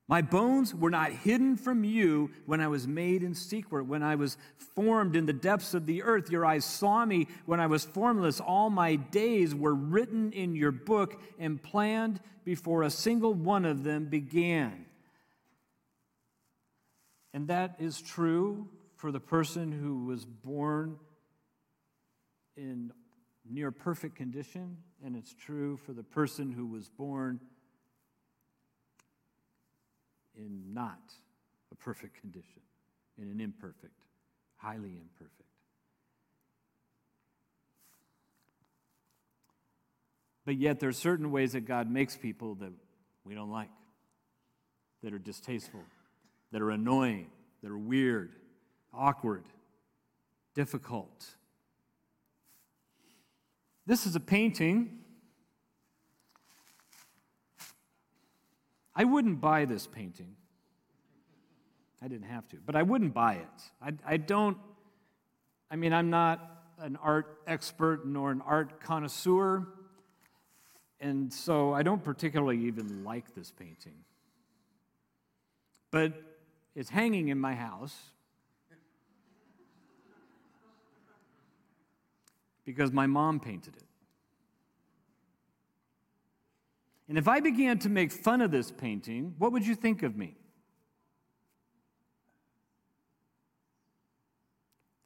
My 0.07 0.21
bones 0.21 0.75
were 0.75 0.89
not 0.89 1.11
hidden 1.11 1.55
from 1.55 1.83
you 1.83 2.31
when 2.45 2.59
I 2.59 2.67
was 2.67 2.87
made 2.87 3.23
in 3.23 3.33
secret, 3.33 3.85
when 3.85 4.03
I 4.03 4.15
was 4.15 4.37
formed 4.75 5.15
in 5.15 5.25
the 5.25 5.33
depths 5.33 5.73
of 5.73 5.85
the 5.85 6.03
earth. 6.03 6.29
Your 6.29 6.45
eyes 6.45 6.65
saw 6.65 7.05
me 7.05 7.27
when 7.45 7.61
I 7.61 7.67
was 7.67 7.85
formless. 7.85 8.41
All 8.41 8.69
my 8.69 8.95
days 8.95 9.55
were 9.55 9.73
written 9.73 10.33
in 10.33 10.53
your 10.55 10.71
book 10.71 11.21
and 11.39 11.61
planned 11.61 12.19
before 12.43 12.83
a 12.83 12.89
single 12.89 13.33
one 13.33 13.63
of 13.63 13.83
them 13.83 14.05
began. 14.05 14.85
And 17.33 17.47
that 17.47 17.75
is 17.79 18.01
true 18.01 18.67
for 19.01 19.11
the 19.11 19.19
person 19.19 19.71
who 19.71 20.05
was 20.05 20.25
born 20.25 20.95
in 22.55 22.91
near 23.49 23.71
perfect 23.71 24.15
condition, 24.15 24.77
and 25.03 25.15
it's 25.15 25.33
true 25.33 25.75
for 25.75 25.91
the 25.91 26.03
person 26.03 26.51
who 26.51 26.67
was 26.67 26.87
born 26.87 27.39
in 30.35 30.71
not 30.71 30.99
a 31.71 31.75
perfect 31.75 32.21
condition, 32.21 32.61
in 33.17 33.27
an 33.27 33.41
imperfect, 33.41 34.05
highly 34.57 34.91
imperfect. 34.91 35.49
But 40.45 40.57
yet, 40.57 40.79
there 40.79 40.89
are 40.89 40.93
certain 40.93 41.31
ways 41.31 41.53
that 41.53 41.61
God 41.61 41.89
makes 41.89 42.15
people 42.15 42.53
that 42.55 42.71
we 43.25 43.33
don't 43.33 43.51
like, 43.51 43.69
that 45.01 45.11
are 45.11 45.19
distasteful, 45.19 45.81
that 46.51 46.61
are 46.61 46.69
annoying, 46.69 47.31
that 47.63 47.71
are 47.71 47.77
weird, 47.77 48.35
awkward, 48.93 49.43
difficult. 50.53 51.25
This 53.85 54.05
is 54.05 54.15
a 54.15 54.19
painting. 54.19 54.99
I 58.95 59.03
wouldn't 59.03 59.41
buy 59.41 59.65
this 59.65 59.87
painting. 59.87 60.35
I 62.01 62.07
didn't 62.07 62.27
have 62.27 62.47
to, 62.49 62.57
but 62.65 62.75
I 62.75 62.83
wouldn't 62.83 63.13
buy 63.13 63.35
it. 63.35 63.63
I, 63.81 64.13
I 64.13 64.17
don't, 64.17 64.57
I 65.69 65.75
mean, 65.75 65.93
I'm 65.93 66.09
not 66.09 66.63
an 66.79 66.97
art 67.01 67.41
expert 67.45 68.07
nor 68.07 68.31
an 68.31 68.41
art 68.41 68.81
connoisseur, 68.81 69.67
and 70.99 71.31
so 71.31 71.73
I 71.73 71.83
don't 71.83 72.03
particularly 72.03 72.65
even 72.65 73.03
like 73.03 73.35
this 73.35 73.51
painting. 73.51 73.93
But 75.91 76.13
it's 76.75 76.89
hanging 76.89 77.29
in 77.29 77.39
my 77.39 77.53
house 77.53 77.95
because 82.65 82.91
my 82.91 83.07
mom 83.07 83.39
painted 83.39 83.75
it. 83.75 83.83
And 87.09 87.17
if 87.17 87.27
I 87.27 87.41
began 87.41 87.77
to 87.79 87.89
make 87.89 88.11
fun 88.11 88.41
of 88.41 88.51
this 88.51 88.71
painting, 88.71 89.35
what 89.37 89.51
would 89.51 89.67
you 89.67 89.75
think 89.75 90.01
of 90.03 90.15
me? 90.15 90.37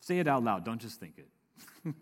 Say 0.01 0.19
it 0.19 0.27
out 0.27 0.43
loud, 0.43 0.63
don't 0.63 0.79
just 0.79 0.99
think 0.99 1.15
it. 1.17 1.27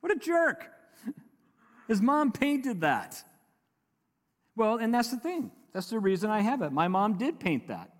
what 0.00 0.12
a 0.12 0.16
jerk! 0.16 0.70
His 1.88 2.00
mom 2.00 2.30
painted 2.30 2.82
that. 2.82 3.24
Well, 4.54 4.76
and 4.76 4.94
that's 4.94 5.10
the 5.10 5.18
thing. 5.18 5.50
That's 5.72 5.90
the 5.90 5.98
reason 5.98 6.30
I 6.30 6.42
have 6.42 6.62
it. 6.62 6.70
My 6.70 6.86
mom 6.86 7.18
did 7.18 7.40
paint 7.40 7.66
that. 7.66 7.90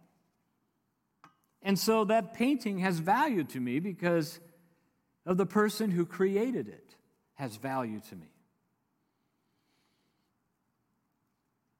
And 1.62 1.76
so 1.76 2.04
that 2.04 2.32
painting 2.32 2.78
has 2.78 3.00
value 3.00 3.42
to 3.42 3.58
me 3.58 3.80
because 3.80 4.38
of 5.26 5.36
the 5.36 5.46
person 5.46 5.90
who 5.90 6.06
created 6.06 6.68
it 6.68 6.94
has 7.34 7.56
value 7.56 8.00
to 8.08 8.16
me. 8.16 8.28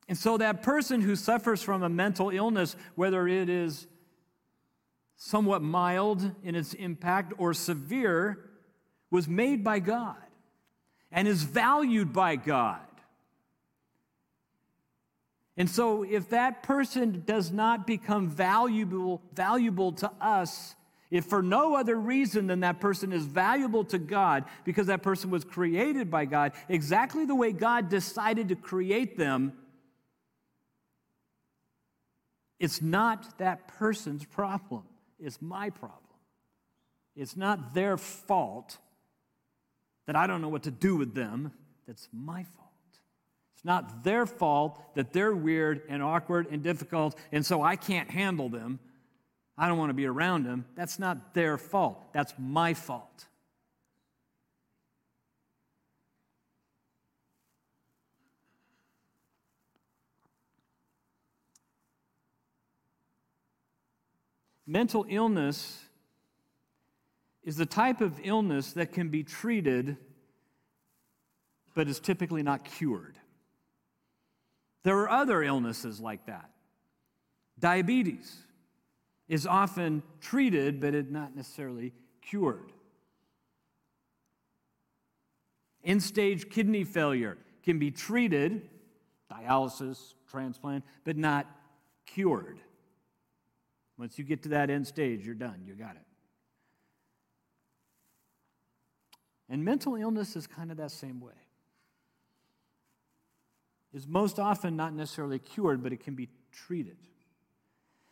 And 0.08 0.18
so 0.18 0.36
that 0.36 0.62
person 0.62 1.00
who 1.00 1.16
suffers 1.16 1.62
from 1.62 1.82
a 1.82 1.88
mental 1.88 2.30
illness, 2.30 2.76
whether 2.94 3.26
it 3.26 3.48
is 3.48 3.86
somewhat 5.16 5.62
mild 5.62 6.30
in 6.42 6.54
its 6.54 6.74
impact 6.74 7.32
or 7.38 7.54
severe, 7.54 8.38
was 9.10 9.26
made 9.26 9.64
by 9.64 9.78
God 9.78 10.16
and 11.10 11.26
is 11.26 11.42
valued 11.42 12.12
by 12.12 12.36
God. 12.36 12.80
And 15.56 15.70
so 15.70 16.02
if 16.02 16.28
that 16.30 16.62
person 16.62 17.22
does 17.24 17.50
not 17.50 17.86
become 17.86 18.28
valuable 18.28 19.22
valuable 19.32 19.92
to 19.92 20.10
us 20.20 20.74
if 21.10 21.26
for 21.26 21.42
no 21.42 21.76
other 21.76 21.96
reason 21.96 22.46
than 22.46 22.60
that 22.60 22.80
person 22.80 23.12
is 23.12 23.24
valuable 23.24 23.84
to 23.84 23.98
God, 23.98 24.44
because 24.64 24.88
that 24.88 25.02
person 25.02 25.30
was 25.30 25.44
created 25.44 26.10
by 26.10 26.24
God, 26.24 26.52
exactly 26.68 27.24
the 27.24 27.34
way 27.34 27.52
God 27.52 27.88
decided 27.88 28.48
to 28.48 28.56
create 28.56 29.16
them, 29.16 29.52
it's 32.58 32.80
not 32.80 33.38
that 33.38 33.68
person's 33.68 34.24
problem. 34.24 34.84
It's 35.18 35.40
my 35.40 35.70
problem. 35.70 36.00
It's 37.14 37.36
not 37.36 37.74
their 37.74 37.96
fault 37.96 38.78
that 40.06 40.16
I 40.16 40.26
don't 40.26 40.40
know 40.40 40.48
what 40.48 40.64
to 40.64 40.70
do 40.70 40.96
with 40.96 41.14
them. 41.14 41.52
That's 41.86 42.08
my 42.12 42.44
fault. 42.44 42.66
It's 43.54 43.64
not 43.64 44.04
their 44.04 44.26
fault 44.26 44.82
that 44.94 45.12
they're 45.12 45.34
weird 45.34 45.82
and 45.88 46.02
awkward 46.02 46.48
and 46.50 46.62
difficult, 46.62 47.18
and 47.32 47.44
so 47.44 47.62
I 47.62 47.76
can't 47.76 48.10
handle 48.10 48.48
them. 48.48 48.78
I 49.58 49.68
don't 49.68 49.78
want 49.78 49.90
to 49.90 49.94
be 49.94 50.06
around 50.06 50.44
them. 50.44 50.66
That's 50.74 50.98
not 50.98 51.34
their 51.34 51.56
fault. 51.56 52.12
That's 52.12 52.34
my 52.38 52.74
fault. 52.74 53.26
Mental 64.66 65.06
illness 65.08 65.80
is 67.44 67.56
the 67.56 67.66
type 67.66 68.00
of 68.00 68.18
illness 68.24 68.72
that 68.72 68.92
can 68.92 69.08
be 69.08 69.22
treated 69.22 69.96
but 71.74 71.88
is 71.88 72.00
typically 72.00 72.42
not 72.42 72.64
cured. 72.64 73.16
There 74.82 74.98
are 74.98 75.10
other 75.10 75.42
illnesses 75.42 76.00
like 76.00 76.26
that. 76.26 76.50
Diabetes 77.58 78.34
is 79.28 79.46
often 79.46 80.02
treated, 80.20 80.80
but 80.80 80.94
it 80.94 81.10
not 81.10 81.34
necessarily 81.34 81.92
cured. 82.22 82.72
End 85.84 86.02
stage 86.02 86.50
kidney 86.50 86.84
failure 86.84 87.38
can 87.62 87.78
be 87.78 87.90
treated, 87.90 88.68
dialysis, 89.32 90.14
transplant, 90.28 90.84
but 91.04 91.16
not 91.16 91.46
cured. 92.06 92.60
Once 93.98 94.18
you 94.18 94.24
get 94.24 94.42
to 94.42 94.50
that 94.50 94.68
end 94.70 94.86
stage, 94.86 95.24
you're 95.24 95.34
done. 95.34 95.62
You 95.66 95.74
got 95.74 95.96
it. 95.96 96.02
And 99.48 99.64
mental 99.64 99.94
illness 99.94 100.36
is 100.36 100.46
kind 100.46 100.70
of 100.70 100.76
that 100.78 100.90
same 100.90 101.20
way. 101.20 101.32
Is 103.94 104.06
most 104.06 104.38
often 104.38 104.76
not 104.76 104.92
necessarily 104.92 105.38
cured, 105.38 105.82
but 105.82 105.92
it 105.92 106.00
can 106.00 106.14
be 106.14 106.28
treated. 106.52 106.96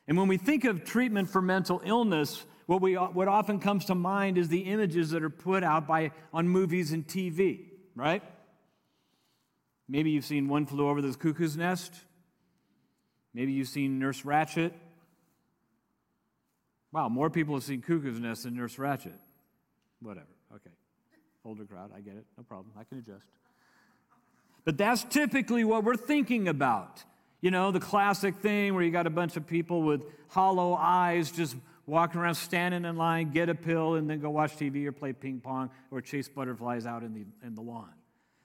And 0.07 0.19
when 0.19 0.29
we 0.29 0.37
think 0.37 0.65
of 0.65 0.85
treatment 0.85 1.31
for 1.31 1.41
mental 1.41 1.81
illness, 1.85 2.45
what, 2.67 2.81
we, 2.81 2.95
what 2.95 3.29
often 3.29 3.59
comes 3.59 3.87
to 3.87 3.95
mind 3.95 4.39
is 4.39 4.49
the 4.49 4.61
images 4.61 5.11
that 5.11 5.23
are 5.23 5.31
put 5.31 5.63
out 5.63 5.87
by, 5.87 6.13
on 6.33 6.49
movies 6.49 6.93
and 6.93 7.07
TV, 7.07 7.67
right? 7.95 8.23
Maybe 9.89 10.11
you've 10.11 10.25
seen 10.25 10.49
One 10.49 10.67
Flew 10.67 10.89
Over 10.89 11.03
the 11.03 11.15
Cuckoo's 11.15 11.57
Nest. 11.57 11.93
Maybe 13.35 13.53
you've 13.53 13.69
seen 13.69 13.99
Nurse 13.99 14.23
Ratched. 14.23 14.73
Wow, 16.93 17.09
more 17.09 17.29
people 17.29 17.55
have 17.55 17.65
seen 17.65 17.83
Cuckoo's 17.83 18.21
Nest 18.21 18.45
than 18.45 18.55
Nurse 18.55 18.77
Ratched. 18.77 19.19
Whatever, 20.01 20.27
okay. 20.55 20.71
Older 21.45 21.65
crowd, 21.65 21.91
I 21.95 22.01
get 22.01 22.15
it, 22.15 22.25
no 22.39 22.45
problem, 22.45 22.73
I 22.79 22.85
can 22.85 22.99
adjust. 22.99 23.27
But 24.65 24.79
that's 24.79 25.05
typically 25.05 25.65
what 25.65 25.85
we're 25.85 25.97
thinking 25.97 26.49
about. 26.49 27.05
You 27.45 27.51
know, 27.51 27.71
the 27.73 27.79
classic 27.79 28.37
thing 28.37 28.73
where 28.73 28.83
you 28.83 28.91
got 28.91 29.07
a 29.07 29.11
bunch 29.11 29.37
of 29.37 29.47
people 29.47 29.83
with 29.83 30.01
hollow 30.29 30.73
eyes 30.73 31.31
just 31.31 31.55
walking 31.85 32.19
around, 32.19 32.37
standing 32.37 32.87
in 32.87 32.97
line, 32.97 33.33
get 33.33 33.51
a 33.51 33.55
pill, 33.55 33.97
and 33.97 34.09
then 34.09 34.21
go 34.21 34.31
watch 34.31 34.57
TV 34.57 34.87
or 34.87 34.93
play 34.93 35.13
ping 35.13 35.41
pong 35.41 35.69
or 35.91 36.01
chase 36.01 36.27
butterflies 36.27 36.87
out 36.87 37.03
in 37.03 37.13
the, 37.13 37.27
in 37.47 37.55
the 37.55 37.61
lawn. 37.61 37.93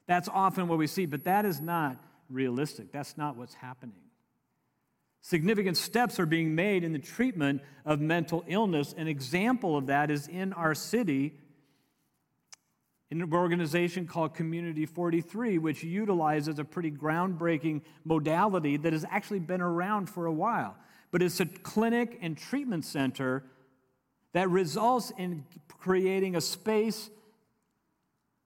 That's 0.05 0.27
often 0.27 0.67
what 0.67 0.79
we 0.79 0.85
see, 0.85 1.05
but 1.05 1.23
that 1.23 1.45
is 1.45 1.61
not 1.61 1.95
realistic. 2.29 2.91
That's 2.91 3.17
not 3.17 3.37
what's 3.37 3.53
happening. 3.53 3.95
Significant 5.21 5.77
steps 5.77 6.19
are 6.19 6.25
being 6.25 6.53
made 6.53 6.83
in 6.83 6.91
the 6.91 6.99
treatment 6.99 7.61
of 7.85 8.01
mental 8.01 8.43
illness. 8.49 8.93
An 8.97 9.07
example 9.07 9.77
of 9.77 9.85
that 9.85 10.11
is 10.11 10.27
in 10.27 10.51
our 10.51 10.75
city, 10.75 11.35
in 13.11 13.21
an 13.21 13.33
organization 13.33 14.05
called 14.05 14.35
Community 14.35 14.85
43, 14.85 15.57
which 15.57 15.83
utilizes 15.83 16.59
a 16.59 16.63
pretty 16.63 16.91
groundbreaking 16.91 17.81
modality 18.05 18.77
that 18.77 18.93
has 18.93 19.05
actually 19.09 19.39
been 19.39 19.61
around 19.61 20.07
for 20.09 20.27
a 20.27 20.31
while. 20.31 20.75
But 21.11 21.23
it's 21.23 21.39
a 21.39 21.45
clinic 21.45 22.19
and 22.21 22.37
treatment 22.37 22.85
center 22.85 23.43
that 24.33 24.49
results 24.49 25.11
in 25.17 25.43
creating 25.79 26.35
a 26.35 26.41
space 26.41 27.09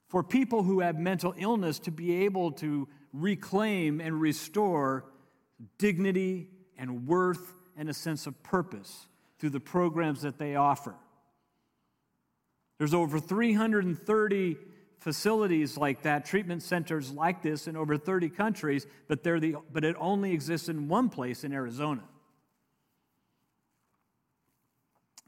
for 0.07 0.23
people 0.23 0.63
who 0.63 0.79
have 0.79 0.97
mental 0.97 1.33
illness 1.37 1.79
to 1.79 1.91
be 1.91 2.23
able 2.23 2.51
to 2.53 2.87
reclaim 3.11 3.99
and 3.99 4.21
restore 4.21 5.05
dignity 5.77 6.47
and 6.77 7.05
worth 7.07 7.53
and 7.75 7.89
a 7.89 7.93
sense 7.93 8.27
of 8.27 8.43
purpose 8.43 9.07
through 9.39 9.49
the 9.49 9.59
programs 9.59 10.21
that 10.21 10.37
they 10.37 10.55
offer. 10.55 10.95
There's 12.77 12.93
over 12.93 13.19
330 13.19 14.57
facilities 14.99 15.77
like 15.77 16.03
that, 16.03 16.25
treatment 16.25 16.63
centers 16.63 17.11
like 17.11 17.41
this 17.41 17.67
in 17.67 17.75
over 17.75 17.97
30 17.97 18.29
countries, 18.29 18.87
but, 19.07 19.23
they're 19.23 19.39
the, 19.39 19.57
but 19.71 19.83
it 19.83 19.95
only 19.99 20.31
exists 20.31 20.69
in 20.69 20.87
one 20.87 21.09
place 21.09 21.43
in 21.43 21.51
Arizona. 21.51 22.03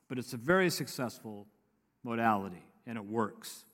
But 0.08 0.18
it's 0.18 0.34
a 0.34 0.38
very 0.38 0.70
successful 0.70 1.48
modality, 2.04 2.64
and 2.86 2.98
it 2.98 3.06
works. 3.06 3.66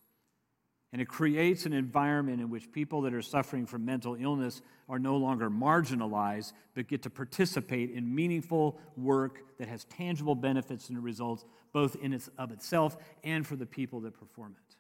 And 0.93 1.01
it 1.01 1.07
creates 1.07 1.65
an 1.65 1.73
environment 1.73 2.41
in 2.41 2.49
which 2.49 2.71
people 2.71 3.01
that 3.01 3.13
are 3.13 3.21
suffering 3.21 3.65
from 3.65 3.86
mental 3.86 4.15
illness 4.19 4.62
are 4.89 4.99
no 4.99 5.15
longer 5.15 5.49
marginalized, 5.49 6.51
but 6.73 6.88
get 6.88 7.03
to 7.03 7.10
participate 7.10 7.91
in 7.91 8.13
meaningful 8.13 8.77
work 8.97 9.43
that 9.57 9.69
has 9.69 9.86
tangible 9.86 10.36
benefits 10.36 10.89
and 10.89 11.01
results 11.01 11.45
both 11.73 11.95
in 11.95 12.13
its 12.13 12.29
of 12.38 12.51
itself 12.51 12.97
and 13.23 13.45
for 13.45 13.55
the 13.55 13.65
people 13.65 14.01
that 14.01 14.19
perform 14.19 14.55
it. 14.57 14.75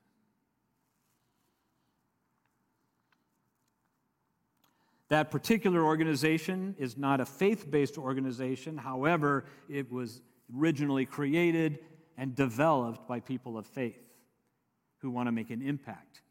That 5.09 5.29
particular 5.29 5.83
organization 5.83 6.73
is 6.79 6.97
not 6.97 7.19
a 7.19 7.25
faith 7.25 7.69
based 7.69 7.97
organization. 7.97 8.77
However, 8.77 9.43
it 9.69 9.91
was 9.91 10.21
originally 10.57 11.05
created 11.05 11.79
and 12.17 12.33
developed 12.33 13.07
by 13.07 13.19
people 13.19 13.57
of 13.57 13.65
faith 13.65 14.01
who 14.99 15.09
want 15.09 15.27
to 15.27 15.31
make 15.31 15.49
an 15.49 15.61
impact, 15.61 16.21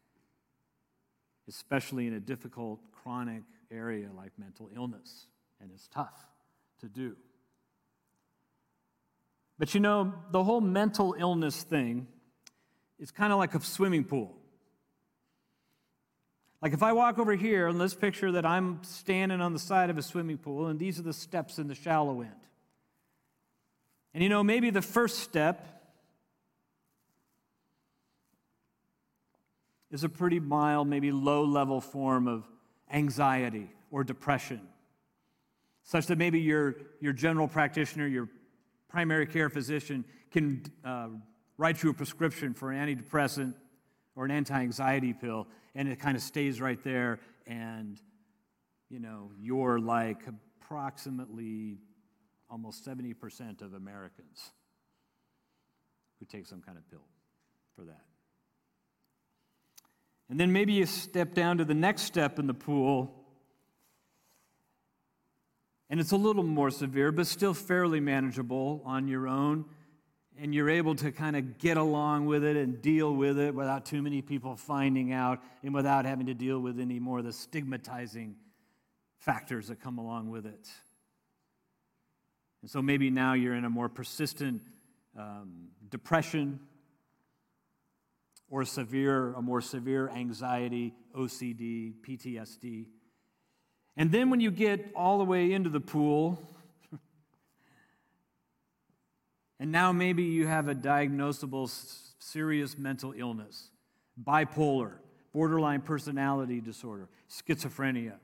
especially 1.47 2.07
in 2.07 2.13
a 2.13 2.19
difficult, 2.19 2.79
chronic 2.91 3.43
area 3.69 4.07
like 4.15 4.31
mental 4.37 4.69
illness. 4.75 5.27
And 5.59 5.69
it's 5.71 5.87
tough 5.87 6.25
to 6.79 6.87
do. 6.87 7.15
But 9.61 9.75
you 9.75 9.79
know, 9.79 10.11
the 10.31 10.43
whole 10.43 10.59
mental 10.59 11.13
illness 11.15 11.61
thing 11.61 12.07
is 12.97 13.11
kind 13.11 13.31
of 13.31 13.37
like 13.37 13.53
a 13.53 13.61
swimming 13.61 14.03
pool. 14.03 14.35
Like 16.63 16.73
if 16.73 16.81
I 16.81 16.93
walk 16.93 17.19
over 17.19 17.35
here 17.35 17.67
and 17.67 17.77
let's 17.77 17.93
picture 17.93 18.31
that 18.31 18.43
I'm 18.43 18.79
standing 18.83 19.39
on 19.39 19.53
the 19.53 19.59
side 19.59 19.91
of 19.91 19.99
a 19.99 20.01
swimming 20.01 20.39
pool 20.39 20.65
and 20.65 20.79
these 20.79 20.97
are 20.97 21.03
the 21.03 21.13
steps 21.13 21.59
in 21.59 21.67
the 21.67 21.75
shallow 21.75 22.21
end. 22.21 22.31
And 24.15 24.23
you 24.23 24.29
know, 24.29 24.43
maybe 24.43 24.71
the 24.71 24.81
first 24.81 25.19
step 25.19 25.63
is 29.91 30.03
a 30.03 30.09
pretty 30.09 30.39
mild, 30.39 30.87
maybe 30.87 31.11
low 31.11 31.43
level 31.43 31.81
form 31.81 32.27
of 32.27 32.45
anxiety 32.91 33.69
or 33.91 34.03
depression, 34.03 34.61
such 35.83 36.07
that 36.07 36.17
maybe 36.17 36.39
your, 36.39 36.77
your 36.99 37.13
general 37.13 37.47
practitioner, 37.47 38.07
your 38.07 38.27
primary 38.91 39.25
care 39.25 39.49
physician 39.49 40.03
can 40.31 40.63
uh, 40.83 41.07
write 41.57 41.81
you 41.81 41.89
a 41.89 41.93
prescription 41.93 42.53
for 42.53 42.71
an 42.71 42.77
antidepressant 42.77 43.53
or 44.15 44.25
an 44.25 44.31
anti-anxiety 44.31 45.13
pill 45.13 45.47
and 45.75 45.87
it 45.87 45.99
kind 45.99 46.17
of 46.17 46.21
stays 46.21 46.59
right 46.59 46.83
there 46.83 47.19
and 47.47 48.01
you 48.89 48.99
know 48.99 49.31
you're 49.39 49.79
like 49.79 50.21
approximately 50.27 51.77
almost 52.49 52.85
70% 52.85 53.61
of 53.61 53.73
americans 53.73 54.51
who 56.19 56.25
take 56.25 56.45
some 56.45 56.61
kind 56.61 56.77
of 56.77 56.87
pill 56.89 57.07
for 57.75 57.83
that. 57.85 58.03
And 60.29 60.39
then 60.39 60.53
maybe 60.53 60.73
you 60.73 60.85
step 60.85 61.33
down 61.33 61.57
to 61.57 61.65
the 61.65 61.73
next 61.73 62.03
step 62.03 62.39
in 62.39 62.47
the 62.47 62.53
pool 62.53 63.20
and 65.91 65.99
it's 65.99 66.13
a 66.13 66.17
little 66.17 66.41
more 66.41 66.71
severe, 66.71 67.11
but 67.11 67.27
still 67.27 67.53
fairly 67.53 67.99
manageable 67.99 68.81
on 68.85 69.09
your 69.09 69.27
own. 69.27 69.65
And 70.39 70.55
you're 70.55 70.69
able 70.69 70.95
to 70.95 71.11
kind 71.11 71.35
of 71.35 71.57
get 71.57 71.75
along 71.75 72.27
with 72.27 72.45
it 72.45 72.55
and 72.55 72.81
deal 72.81 73.13
with 73.13 73.37
it 73.37 73.53
without 73.53 73.85
too 73.85 74.01
many 74.01 74.21
people 74.21 74.55
finding 74.55 75.11
out 75.11 75.43
and 75.61 75.73
without 75.73 76.05
having 76.05 76.27
to 76.27 76.33
deal 76.33 76.59
with 76.59 76.79
any 76.79 76.97
more 76.97 77.19
of 77.19 77.25
the 77.25 77.33
stigmatizing 77.33 78.37
factors 79.17 79.67
that 79.67 79.81
come 79.81 79.97
along 79.97 80.29
with 80.29 80.45
it. 80.45 80.69
And 82.61 82.71
so 82.71 82.81
maybe 82.81 83.09
now 83.09 83.33
you're 83.33 83.55
in 83.55 83.65
a 83.65 83.69
more 83.69 83.89
persistent 83.89 84.61
um, 85.19 85.67
depression 85.89 86.61
or 88.49 88.63
severe, 88.63 89.33
a 89.33 89.41
more 89.41 89.59
severe 89.59 90.07
anxiety, 90.07 90.93
OCD, 91.13 91.95
PTSD. 92.07 92.85
And 93.97 94.11
then 94.11 94.29
when 94.29 94.39
you 94.39 94.51
get 94.51 94.91
all 94.95 95.17
the 95.17 95.25
way 95.25 95.51
into 95.51 95.69
the 95.69 95.79
pool, 95.79 96.41
and 99.59 99.71
now 99.71 99.91
maybe 99.91 100.23
you 100.23 100.47
have 100.47 100.67
a 100.67 100.75
diagnosable 100.75 101.69
serious 102.19 102.77
mental 102.77 103.13
illness, 103.17 103.69
bipolar, 104.21 104.93
borderline 105.33 105.81
personality 105.81 106.61
disorder, 106.61 107.09
schizophrenia, 107.29 108.15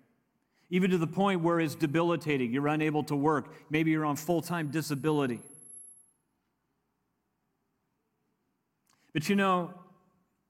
even 0.70 0.92
to 0.92 0.98
the 0.98 1.08
point 1.08 1.42
where 1.42 1.60
it's 1.60 1.76
debilitating. 1.76 2.52
You're 2.52 2.68
unable 2.68 3.04
to 3.04 3.16
work. 3.16 3.54
Maybe 3.70 3.92
you're 3.92 4.06
on 4.06 4.16
full 4.16 4.42
time 4.42 4.70
disability. 4.70 5.40
But 9.14 9.30
you 9.30 9.36
know, 9.36 9.74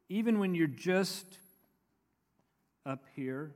even 0.10 0.40
when 0.40 0.56
you're 0.56 0.68
just 0.68 1.26
up 2.86 3.04
here, 3.16 3.54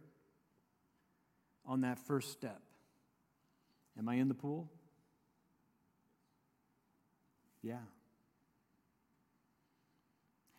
on 1.72 1.82
that 1.82 1.98
first 1.98 2.34
step. 2.34 2.62
Am 3.98 4.10
I 4.10 4.16
in 4.16 4.28
the 4.28 4.34
pool? 4.34 4.70
Yeah. 7.64 7.78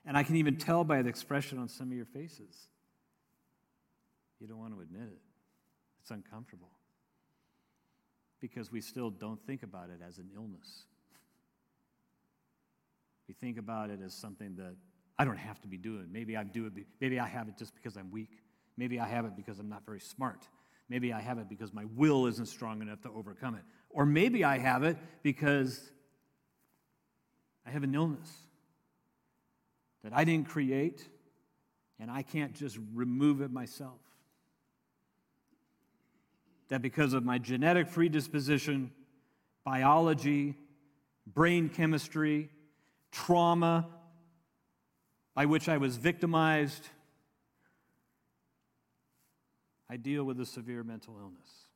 And 0.06 0.16
I 0.16 0.22
can 0.22 0.36
even 0.36 0.56
tell 0.56 0.84
by 0.84 1.02
the 1.02 1.10
expression 1.10 1.58
on 1.58 1.68
some 1.68 1.88
of 1.90 1.96
your 1.96 2.06
faces. 2.06 2.68
You 4.40 4.46
don't 4.46 4.58
want 4.58 4.74
to 4.74 4.80
admit 4.80 5.02
it, 5.02 5.20
it's 6.00 6.10
uncomfortable. 6.10 6.70
Because 8.40 8.72
we 8.72 8.80
still 8.80 9.10
don't 9.10 9.40
think 9.46 9.62
about 9.62 9.90
it 9.90 10.00
as 10.04 10.16
an 10.16 10.30
illness. 10.34 10.86
We 13.28 13.34
think 13.34 13.58
about 13.58 13.90
it 13.90 14.00
as 14.04 14.14
something 14.14 14.56
that 14.56 14.74
I 15.18 15.26
don't 15.26 15.36
have 15.36 15.60
to 15.60 15.68
be 15.68 15.76
doing. 15.76 16.06
Maybe 16.10 16.38
I 16.38 16.42
do 16.42 16.66
it. 16.66 16.72
Maybe 17.02 17.20
I 17.20 17.28
have 17.28 17.48
it 17.48 17.58
just 17.58 17.74
because 17.74 17.96
I'm 17.96 18.10
weak. 18.10 18.40
Maybe 18.78 18.98
I 18.98 19.06
have 19.06 19.26
it 19.26 19.36
because 19.36 19.58
I'm 19.58 19.68
not 19.68 19.84
very 19.84 20.00
smart. 20.00 20.48
Maybe 20.92 21.10
I 21.10 21.22
have 21.22 21.38
it 21.38 21.48
because 21.48 21.72
my 21.72 21.86
will 21.96 22.26
isn't 22.26 22.48
strong 22.48 22.82
enough 22.82 23.00
to 23.00 23.08
overcome 23.08 23.54
it. 23.54 23.62
Or 23.88 24.04
maybe 24.04 24.44
I 24.44 24.58
have 24.58 24.82
it 24.82 24.98
because 25.22 25.90
I 27.66 27.70
have 27.70 27.82
an 27.82 27.94
illness 27.94 28.30
that 30.04 30.12
I 30.12 30.24
didn't 30.24 30.50
create 30.50 31.08
and 31.98 32.10
I 32.10 32.20
can't 32.20 32.52
just 32.52 32.78
remove 32.92 33.40
it 33.40 33.50
myself. 33.50 34.00
That 36.68 36.82
because 36.82 37.14
of 37.14 37.24
my 37.24 37.38
genetic 37.38 37.90
predisposition, 37.90 38.90
biology, 39.64 40.56
brain 41.26 41.70
chemistry, 41.70 42.50
trauma 43.10 43.88
by 45.34 45.46
which 45.46 45.70
I 45.70 45.78
was 45.78 45.96
victimized. 45.96 46.86
I 49.92 49.98
deal 49.98 50.24
with 50.24 50.40
a 50.40 50.46
severe 50.46 50.82
mental 50.82 51.18
illness. 51.20 51.66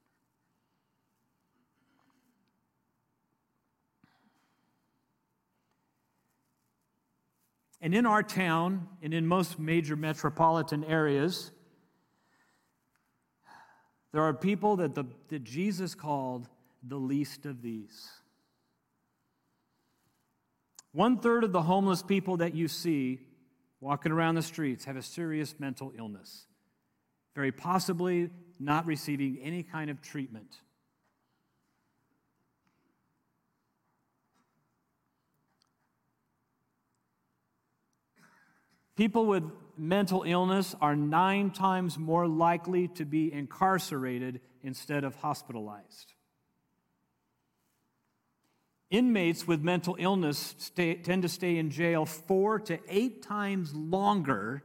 And 7.82 7.94
in 7.94 8.06
our 8.06 8.22
town 8.22 8.88
and 9.02 9.12
in 9.12 9.26
most 9.26 9.58
major 9.58 9.96
metropolitan 9.96 10.82
areas, 10.84 11.50
there 14.12 14.22
are 14.22 14.32
people 14.32 14.76
that, 14.76 14.94
the, 14.94 15.04
that 15.28 15.44
Jesus 15.44 15.94
called 15.94 16.48
the 16.82 16.96
least 16.96 17.44
of 17.44 17.60
these. 17.60 18.08
One 20.92 21.18
third 21.18 21.44
of 21.44 21.52
the 21.52 21.60
homeless 21.60 22.02
people 22.02 22.38
that 22.38 22.54
you 22.54 22.66
see 22.66 23.20
walking 23.78 24.10
around 24.10 24.36
the 24.36 24.42
streets 24.42 24.86
have 24.86 24.96
a 24.96 25.02
serious 25.02 25.60
mental 25.60 25.92
illness, 25.98 26.46
very 27.36 27.52
possibly 27.52 28.30
not 28.58 28.86
receiving 28.86 29.38
any 29.42 29.62
kind 29.62 29.90
of 29.90 30.00
treatment. 30.00 30.56
People 38.96 39.26
with 39.26 39.44
mental 39.76 40.22
illness 40.22 40.74
are 40.80 40.96
nine 40.96 41.50
times 41.50 41.98
more 41.98 42.26
likely 42.26 42.88
to 42.88 43.04
be 43.04 43.30
incarcerated 43.30 44.40
instead 44.62 45.04
of 45.04 45.14
hospitalized. 45.16 46.14
Inmates 48.88 49.46
with 49.46 49.60
mental 49.60 49.94
illness 49.98 50.54
stay, 50.56 50.94
tend 50.94 51.20
to 51.20 51.28
stay 51.28 51.58
in 51.58 51.68
jail 51.68 52.06
four 52.06 52.58
to 52.60 52.78
eight 52.88 53.20
times 53.20 53.74
longer 53.74 54.62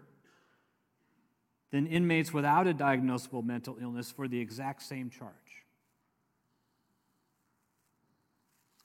than 1.71 1.87
inmates 1.87 2.33
without 2.33 2.67
a 2.67 2.73
diagnosable 2.73 3.43
mental 3.43 3.77
illness 3.81 4.11
for 4.11 4.27
the 4.27 4.39
exact 4.39 4.83
same 4.83 5.09
charge. 5.09 5.33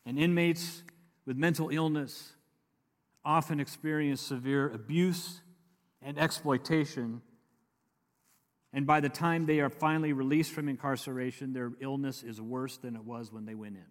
And 0.05 0.19
inmates 0.19 0.83
with 1.27 1.37
mental 1.37 1.69
illness 1.71 2.33
often 3.25 3.59
experience 3.59 4.21
severe 4.21 4.69
abuse 4.69 5.41
and 6.01 6.17
exploitation. 6.17 7.23
And 8.73 8.87
by 8.87 9.01
the 9.01 9.09
time 9.09 9.47
they 9.47 9.59
are 9.59 9.69
finally 9.69 10.13
released 10.13 10.53
from 10.53 10.69
incarceration, 10.69 11.53
their 11.53 11.73
illness 11.81 12.23
is 12.23 12.41
worse 12.41 12.77
than 12.77 12.95
it 12.95 13.05
was 13.05 13.33
when 13.33 13.47
they 13.47 13.57
went 13.57 13.75
in. 13.75 13.85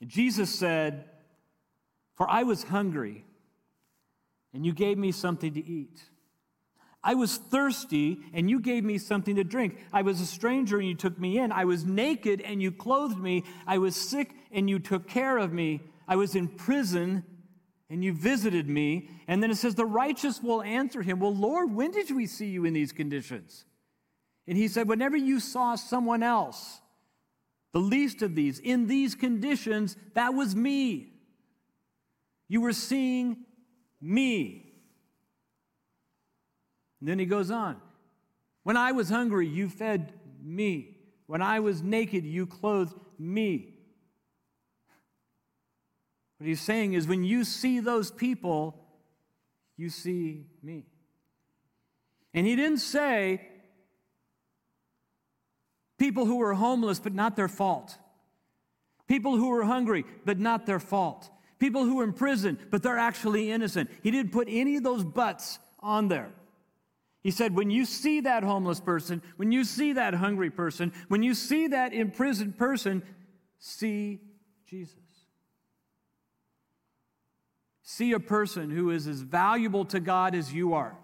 And 0.00 0.08
Jesus 0.08 0.54
said, 0.54 1.06
For 2.16 2.30
I 2.30 2.44
was 2.44 2.62
hungry, 2.64 3.24
and 4.52 4.64
you 4.66 4.72
gave 4.72 4.98
me 4.98 5.12
something 5.12 5.54
to 5.54 5.64
eat. 5.64 6.02
I 7.04 7.14
was 7.14 7.36
thirsty, 7.36 8.20
and 8.32 8.48
you 8.48 8.60
gave 8.60 8.84
me 8.84 8.96
something 8.98 9.34
to 9.36 9.44
drink. 9.44 9.76
I 9.92 10.02
was 10.02 10.20
a 10.20 10.26
stranger, 10.26 10.78
and 10.78 10.86
you 10.86 10.94
took 10.94 11.18
me 11.18 11.38
in. 11.38 11.50
I 11.50 11.64
was 11.64 11.84
naked, 11.84 12.40
and 12.40 12.62
you 12.62 12.70
clothed 12.70 13.18
me. 13.18 13.42
I 13.66 13.78
was 13.78 13.96
sick, 13.96 14.34
and 14.52 14.70
you 14.70 14.78
took 14.78 15.08
care 15.08 15.38
of 15.38 15.52
me. 15.52 15.80
I 16.06 16.14
was 16.14 16.36
in 16.36 16.46
prison, 16.46 17.24
and 17.90 18.04
you 18.04 18.12
visited 18.12 18.68
me. 18.68 19.08
And 19.26 19.42
then 19.42 19.50
it 19.50 19.56
says, 19.56 19.74
The 19.74 19.84
righteous 19.84 20.40
will 20.40 20.62
answer 20.62 21.02
him, 21.02 21.18
Well, 21.18 21.34
Lord, 21.34 21.74
when 21.74 21.90
did 21.90 22.10
we 22.10 22.26
see 22.26 22.46
you 22.46 22.64
in 22.64 22.72
these 22.72 22.92
conditions? 22.92 23.64
And 24.46 24.56
he 24.56 24.68
said, 24.68 24.88
Whenever 24.88 25.16
you 25.16 25.40
saw 25.40 25.74
someone 25.74 26.22
else, 26.22 26.80
the 27.72 27.80
least 27.80 28.22
of 28.22 28.36
these, 28.36 28.60
in 28.60 28.86
these 28.86 29.16
conditions, 29.16 29.96
that 30.14 30.34
was 30.34 30.54
me. 30.54 31.08
You 32.48 32.60
were 32.60 32.72
seeing 32.72 33.38
me. 34.02 34.72
And 37.00 37.08
then 37.08 37.18
he 37.18 37.26
goes 37.26 37.50
on 37.50 37.80
When 38.64 38.76
I 38.76 38.92
was 38.92 39.08
hungry, 39.08 39.48
you 39.48 39.68
fed 39.68 40.12
me. 40.42 40.96
When 41.26 41.40
I 41.40 41.60
was 41.60 41.82
naked, 41.82 42.24
you 42.24 42.46
clothed 42.46 42.94
me. 43.18 43.74
What 46.36 46.48
he's 46.48 46.60
saying 46.60 46.94
is 46.94 47.06
when 47.06 47.24
you 47.24 47.44
see 47.44 47.80
those 47.80 48.10
people, 48.10 48.76
you 49.76 49.88
see 49.88 50.46
me. 50.62 50.86
And 52.34 52.46
he 52.46 52.56
didn't 52.56 52.78
say 52.78 53.48
people 55.98 56.26
who 56.26 56.36
were 56.36 56.54
homeless, 56.54 56.98
but 56.98 57.14
not 57.14 57.36
their 57.36 57.48
fault. 57.48 57.96
People 59.06 59.36
who 59.36 59.48
were 59.48 59.64
hungry, 59.64 60.04
but 60.24 60.38
not 60.38 60.66
their 60.66 60.80
fault. 60.80 61.30
People 61.62 61.84
who 61.84 61.94
were 61.94 62.02
in 62.02 62.12
prison, 62.12 62.58
but 62.72 62.82
they're 62.82 62.98
actually 62.98 63.52
innocent. 63.52 63.88
He 64.02 64.10
didn't 64.10 64.32
put 64.32 64.48
any 64.50 64.74
of 64.74 64.82
those 64.82 65.04
buts 65.04 65.60
on 65.78 66.08
there. 66.08 66.32
He 67.22 67.30
said, 67.30 67.54
when 67.54 67.70
you 67.70 67.84
see 67.84 68.22
that 68.22 68.42
homeless 68.42 68.80
person, 68.80 69.22
when 69.36 69.52
you 69.52 69.62
see 69.62 69.92
that 69.92 70.12
hungry 70.14 70.50
person, 70.50 70.92
when 71.06 71.22
you 71.22 71.34
see 71.34 71.68
that 71.68 71.92
imprisoned 71.92 72.58
person, 72.58 73.00
see 73.60 74.20
Jesus. 74.66 74.96
See 77.84 78.10
a 78.10 78.18
person 78.18 78.68
who 78.68 78.90
is 78.90 79.06
as 79.06 79.20
valuable 79.20 79.84
to 79.84 80.00
God 80.00 80.34
as 80.34 80.52
you 80.52 80.74
are. 80.74 80.96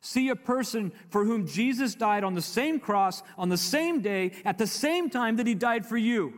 See 0.00 0.30
a 0.30 0.36
person 0.36 0.90
for 1.10 1.26
whom 1.26 1.46
Jesus 1.46 1.94
died 1.94 2.24
on 2.24 2.32
the 2.32 2.40
same 2.40 2.80
cross, 2.80 3.22
on 3.36 3.50
the 3.50 3.58
same 3.58 4.00
day, 4.00 4.32
at 4.46 4.56
the 4.56 4.66
same 4.66 5.10
time 5.10 5.36
that 5.36 5.46
he 5.46 5.54
died 5.54 5.84
for 5.84 5.98
you. 5.98 6.32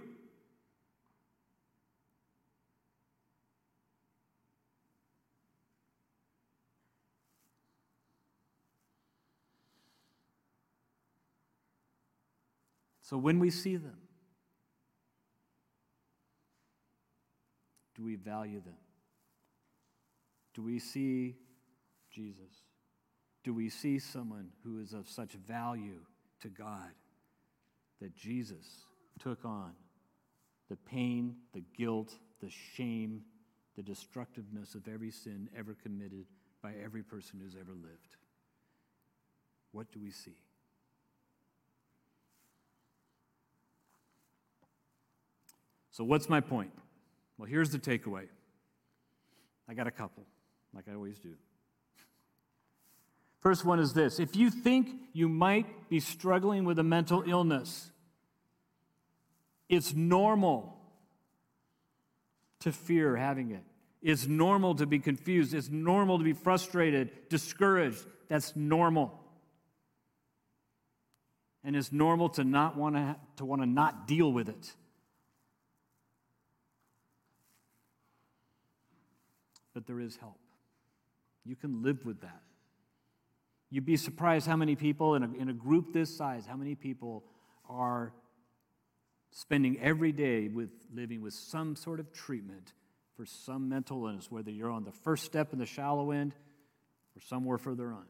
So 13.05 13.19
when 13.19 13.38
we 13.38 13.51
see 13.51 13.77
them, 13.77 13.99
do 17.95 18.03
we 18.03 18.17
value 18.17 18.62
them? 18.62 18.79
Do 20.55 20.62
we 20.62 20.79
see 20.79 21.37
Jesus? 22.11 22.62
Do 23.43 23.53
we 23.53 23.69
see 23.69 23.99
someone 23.99 24.49
who 24.64 24.81
is 24.81 24.95
of 24.95 25.07
such 25.07 25.33
value 25.33 26.01
to 26.40 26.49
God 26.49 26.93
that 28.01 28.17
Jesus 28.17 28.67
took 29.21 29.45
on 29.45 29.73
the 30.71 30.77
pain, 30.77 31.37
the 31.53 31.62
guilt, 31.77 32.14
the 32.40 32.51
shame, 32.75 33.21
the 33.77 33.83
destructiveness 33.83 34.75
of 34.75 34.88
every 34.88 35.11
sin 35.11 35.51
ever 35.55 35.75
committed 35.75 36.25
by 36.62 36.73
every 36.83 37.03
person 37.03 37.38
who's 37.38 37.55
ever 37.55 37.73
lived? 37.73 38.17
What 39.73 39.93
do 39.93 40.01
we 40.01 40.11
see? 40.11 40.38
So, 45.95 46.03
what's 46.03 46.29
my 46.29 46.41
point? 46.41 46.73
Well, 47.39 47.49
here's 47.49 47.71
the 47.71 47.79
takeaway. 47.79 48.27
I 49.69 49.75
got 49.75 49.87
a 49.87 49.93
couple, 49.93 50.25
like 50.75 50.87
I 50.91 50.95
always 50.95 51.21
do. 51.21 51.35
First 53.41 53.65
one 53.65 53.79
is 53.79 53.93
this 53.93 54.19
if 54.19 54.35
you 54.35 54.51
think 54.51 54.89
you 55.13 55.29
might 55.29 55.89
be 55.89 56.01
struggling 56.01 56.65
with 56.65 56.81
a 56.81 56.83
mental 56.83 57.23
illness, 57.25 57.93
it's 59.69 59.95
normal 59.95 60.77
to 62.59 62.73
fear 62.73 63.15
having 63.15 63.53
it. 63.53 63.63
It's 64.03 64.27
normal 64.27 64.75
to 64.75 64.87
be 64.87 64.99
confused. 64.99 65.55
It's 65.55 65.71
normal 65.71 66.19
to 66.19 66.25
be 66.25 66.33
frustrated, 66.33 67.29
discouraged. 67.29 68.05
That's 68.27 68.57
normal. 68.57 69.17
And 71.63 71.77
it's 71.77 71.93
normal 71.93 72.31
to 72.31 72.43
not 72.43 72.77
want 72.77 72.97
to, 72.97 73.15
to 73.37 73.45
want 73.45 73.63
to 73.63 73.67
not 73.67 74.09
deal 74.09 74.33
with 74.33 74.49
it. 74.49 74.75
But 79.75 79.87
there 79.87 80.01
is 80.01 80.17
help. 80.17 80.39
You 81.45 81.57
can 81.57 81.83
live 81.83 82.07
with 82.07 82.21
that. 82.23 82.41
You'd 83.71 83.85
be 83.85 83.97
surprised 83.97 84.47
how 84.47 84.57
many 84.57 84.77
people 84.77 85.17
in 85.17 85.25
a, 85.25 85.33
in 85.35 85.49
a 85.49 85.53
group 85.53 85.93
this 85.93 86.17
size, 86.17 86.47
how 86.47 86.57
many 86.57 86.75
people 86.75 87.25
are 87.69 88.13
spending 89.31 89.79
every 89.81 90.13
day 90.13 90.49
with 90.49 90.71
living 90.95 91.21
with 91.21 91.35
some 91.35 91.75
sort 91.75 91.99
of 91.99 92.13
treatment 92.13 92.73
for 93.17 93.27
some 93.27 93.69
mental 93.69 94.07
illness, 94.07 94.31
whether 94.31 94.51
you're 94.51 94.71
on 94.71 94.85
the 94.85 94.93
first 94.93 95.25
step 95.25 95.53
in 95.53 95.59
the 95.59 95.67
shallow 95.67 96.13
end 96.13 96.35
or 97.17 97.21
somewhere 97.21 97.59
further 97.59 97.93
on. 97.93 98.05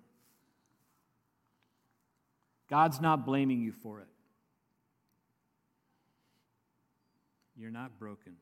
God's 2.69 3.01
not 3.01 3.25
blaming 3.25 3.61
you 3.61 3.73
for 3.73 4.01
it. 4.01 4.09
You're 7.57 7.71
not 7.71 7.99
broken. 7.99 8.35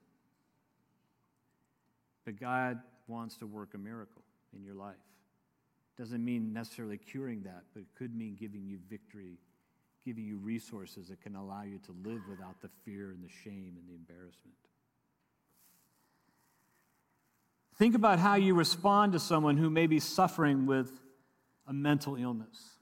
But 2.24 2.40
God 2.40 2.80
wants 3.06 3.36
to 3.38 3.46
work 3.46 3.74
a 3.74 3.78
miracle 3.78 4.22
in 4.54 4.62
your 4.64 4.74
life. 4.74 4.96
Doesn't 5.98 6.24
mean 6.24 6.52
necessarily 6.52 6.98
curing 6.98 7.42
that, 7.42 7.64
but 7.74 7.80
it 7.80 7.88
could 7.96 8.14
mean 8.14 8.36
giving 8.38 8.66
you 8.66 8.78
victory 8.88 9.38
giving 10.04 10.24
you 10.24 10.36
resources 10.36 11.08
that 11.08 11.20
can 11.20 11.36
allow 11.36 11.62
you 11.62 11.78
to 11.78 11.94
live 12.04 12.20
without 12.28 12.60
the 12.60 12.68
fear 12.84 13.10
and 13.10 13.22
the 13.22 13.32
shame 13.44 13.76
and 13.78 13.88
the 13.88 13.94
embarrassment. 13.94 14.56
Think 17.76 17.94
about 17.94 18.18
how 18.18 18.34
you 18.34 18.54
respond 18.54 19.12
to 19.12 19.18
someone 19.18 19.56
who 19.56 19.70
may 19.70 19.86
be 19.86 19.98
suffering 19.98 20.66
with 20.66 20.90
a 21.66 21.72
mental 21.72 22.16
illness. 22.16 22.76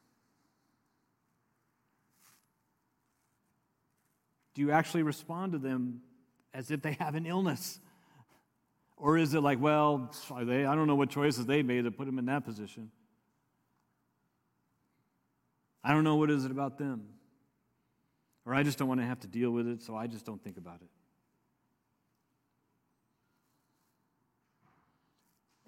Do 4.54 4.62
you 4.62 4.72
actually 4.72 5.02
respond 5.02 5.52
to 5.52 5.58
them 5.58 6.02
as 6.52 6.70
if 6.70 6.82
they 6.82 6.92
have 6.94 7.14
an 7.14 7.24
illness? 7.24 7.78
Or 9.00 9.16
is 9.16 9.32
it 9.32 9.40
like, 9.40 9.58
well, 9.58 10.14
they, 10.42 10.66
I 10.66 10.74
don't 10.74 10.86
know 10.86 10.94
what 10.94 11.08
choices 11.08 11.46
they 11.46 11.62
made 11.62 11.84
to 11.84 11.90
put 11.90 12.04
them 12.04 12.18
in 12.18 12.26
that 12.26 12.44
position? 12.44 12.90
I 15.82 15.92
don't 15.92 16.04
know 16.04 16.16
what 16.16 16.30
is 16.30 16.44
it 16.44 16.50
about 16.50 16.76
them. 16.76 17.06
Or 18.44 18.54
I 18.54 18.62
just 18.62 18.76
don't 18.76 18.88
want 18.88 19.00
to 19.00 19.06
have 19.06 19.20
to 19.20 19.26
deal 19.26 19.50
with 19.50 19.66
it, 19.66 19.82
so 19.82 19.96
I 19.96 20.06
just 20.06 20.26
don't 20.26 20.42
think 20.44 20.58
about 20.58 20.82
it. 20.82 20.88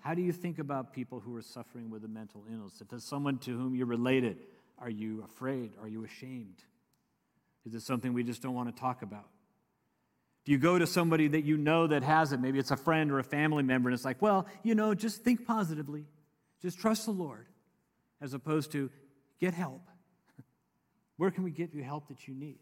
How 0.02 0.14
do 0.14 0.20
you 0.20 0.32
think 0.32 0.58
about 0.58 0.92
people 0.92 1.18
who 1.18 1.34
are 1.36 1.42
suffering 1.42 1.88
with 1.88 2.04
a 2.04 2.08
mental 2.08 2.44
illness? 2.52 2.82
If 2.82 2.92
it's 2.92 3.04
someone 3.04 3.38
to 3.38 3.56
whom 3.56 3.74
you're 3.74 3.86
related, 3.86 4.36
are 4.78 4.90
you 4.90 5.22
afraid? 5.24 5.70
Are 5.80 5.88
you 5.88 6.04
ashamed? 6.04 6.64
Is 7.64 7.74
it 7.74 7.80
something 7.80 8.12
we 8.12 8.24
just 8.24 8.42
don't 8.42 8.54
want 8.54 8.74
to 8.74 8.78
talk 8.78 9.00
about? 9.00 9.28
Do 10.44 10.52
you 10.52 10.58
go 10.58 10.78
to 10.78 10.86
somebody 10.86 11.28
that 11.28 11.44
you 11.44 11.56
know 11.56 11.86
that 11.86 12.02
has 12.02 12.32
it? 12.32 12.40
Maybe 12.40 12.58
it's 12.58 12.72
a 12.72 12.76
friend 12.76 13.12
or 13.12 13.18
a 13.18 13.24
family 13.24 13.62
member, 13.62 13.88
and 13.88 13.94
it's 13.94 14.04
like, 14.04 14.20
well, 14.20 14.46
you 14.62 14.74
know, 14.74 14.94
just 14.94 15.22
think 15.22 15.46
positively. 15.46 16.04
Just 16.60 16.78
trust 16.78 17.06
the 17.06 17.12
Lord, 17.12 17.46
as 18.20 18.34
opposed 18.34 18.72
to 18.72 18.90
get 19.40 19.54
help. 19.54 19.82
Where 21.16 21.30
can 21.30 21.44
we 21.44 21.50
get 21.50 21.74
you 21.74 21.82
help 21.82 22.08
that 22.08 22.26
you 22.26 22.34
need? 22.34 22.58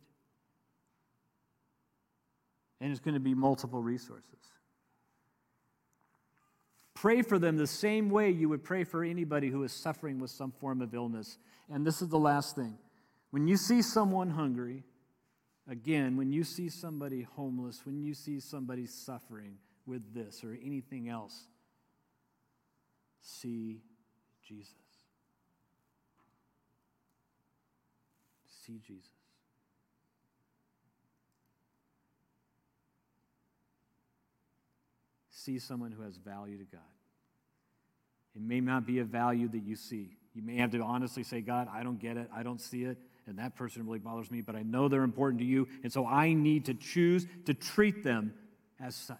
And 2.81 2.91
it's 2.91 3.01
going 3.01 3.15
to 3.15 3.21
be 3.21 3.35
multiple 3.35 3.83
resources. 3.83 4.27
Pray 6.95 7.23
for 7.23 7.39
them 7.39 7.57
the 7.57 7.67
same 7.67 8.11
way 8.11 8.31
you 8.31 8.49
would 8.51 8.63
pray 8.63 8.85
for 8.85 9.03
anybody 9.03 9.49
who 9.49 9.63
is 9.65 9.73
suffering 9.73 10.19
with 10.19 10.31
some 10.31 10.53
form 10.53 10.83
of 10.83 10.93
illness. 10.93 11.39
And 11.71 11.87
this 11.87 12.03
is 12.03 12.09
the 12.09 12.19
last 12.19 12.57
thing. 12.57 12.77
When 13.31 13.47
you 13.47 13.57
see 13.57 13.81
someone 13.81 14.29
hungry, 14.29 14.85
again, 15.71 16.17
when 16.17 16.33
you 16.33 16.45
see 16.45 16.69
somebody 16.69 17.23
homeless, 17.23 17.87
when 17.87 18.03
you 18.03 18.13
see 18.13 18.41
somebody 18.41 18.87
suffering 18.87 19.57
with 19.87 20.13
this 20.13 20.45
or 20.45 20.59
anything 20.63 21.09
else, 21.09 21.47
see 23.23 23.81
Jesus. 24.47 24.75
See 28.67 28.81
Jesus. 28.87 29.11
see 35.41 35.59
someone 35.59 35.91
who 35.91 36.03
has 36.03 36.17
value 36.17 36.59
to 36.59 36.65
God. 36.65 36.81
It 38.37 38.43
may 38.43 38.61
not 38.61 38.87
be 38.87 38.99
a 38.99 39.05
value 39.05 39.49
that 39.49 39.63
you 39.63 39.75
see. 39.75 40.17
You 40.35 40.43
may 40.43 40.57
have 40.57 40.71
to 40.73 40.81
honestly 40.81 41.23
say, 41.23 41.41
God, 41.41 41.69
I 41.73 41.83
don't 41.83 41.99
get 41.99 42.17
it. 42.17 42.29
I 42.35 42.43
don't 42.43 42.61
see 42.61 42.85
it. 42.85 42.99
And 43.27 43.39
that 43.39 43.55
person 43.55 43.87
really 43.87 43.99
bothers 43.99 44.31
me, 44.31 44.41
but 44.41 44.57
I 44.57 44.63
know 44.63 44.89
they're 44.89 45.03
important 45.03 45.41
to 45.41 45.47
you. 45.47 45.69
And 45.83 45.93
so 45.93 46.07
I 46.07 46.33
need 46.33 46.67
to 46.67 46.75
choose 46.75 47.27
to 47.47 47.55
treat 47.55 48.03
them 48.03 48.35
as 48.81 48.95
such. 48.97 49.19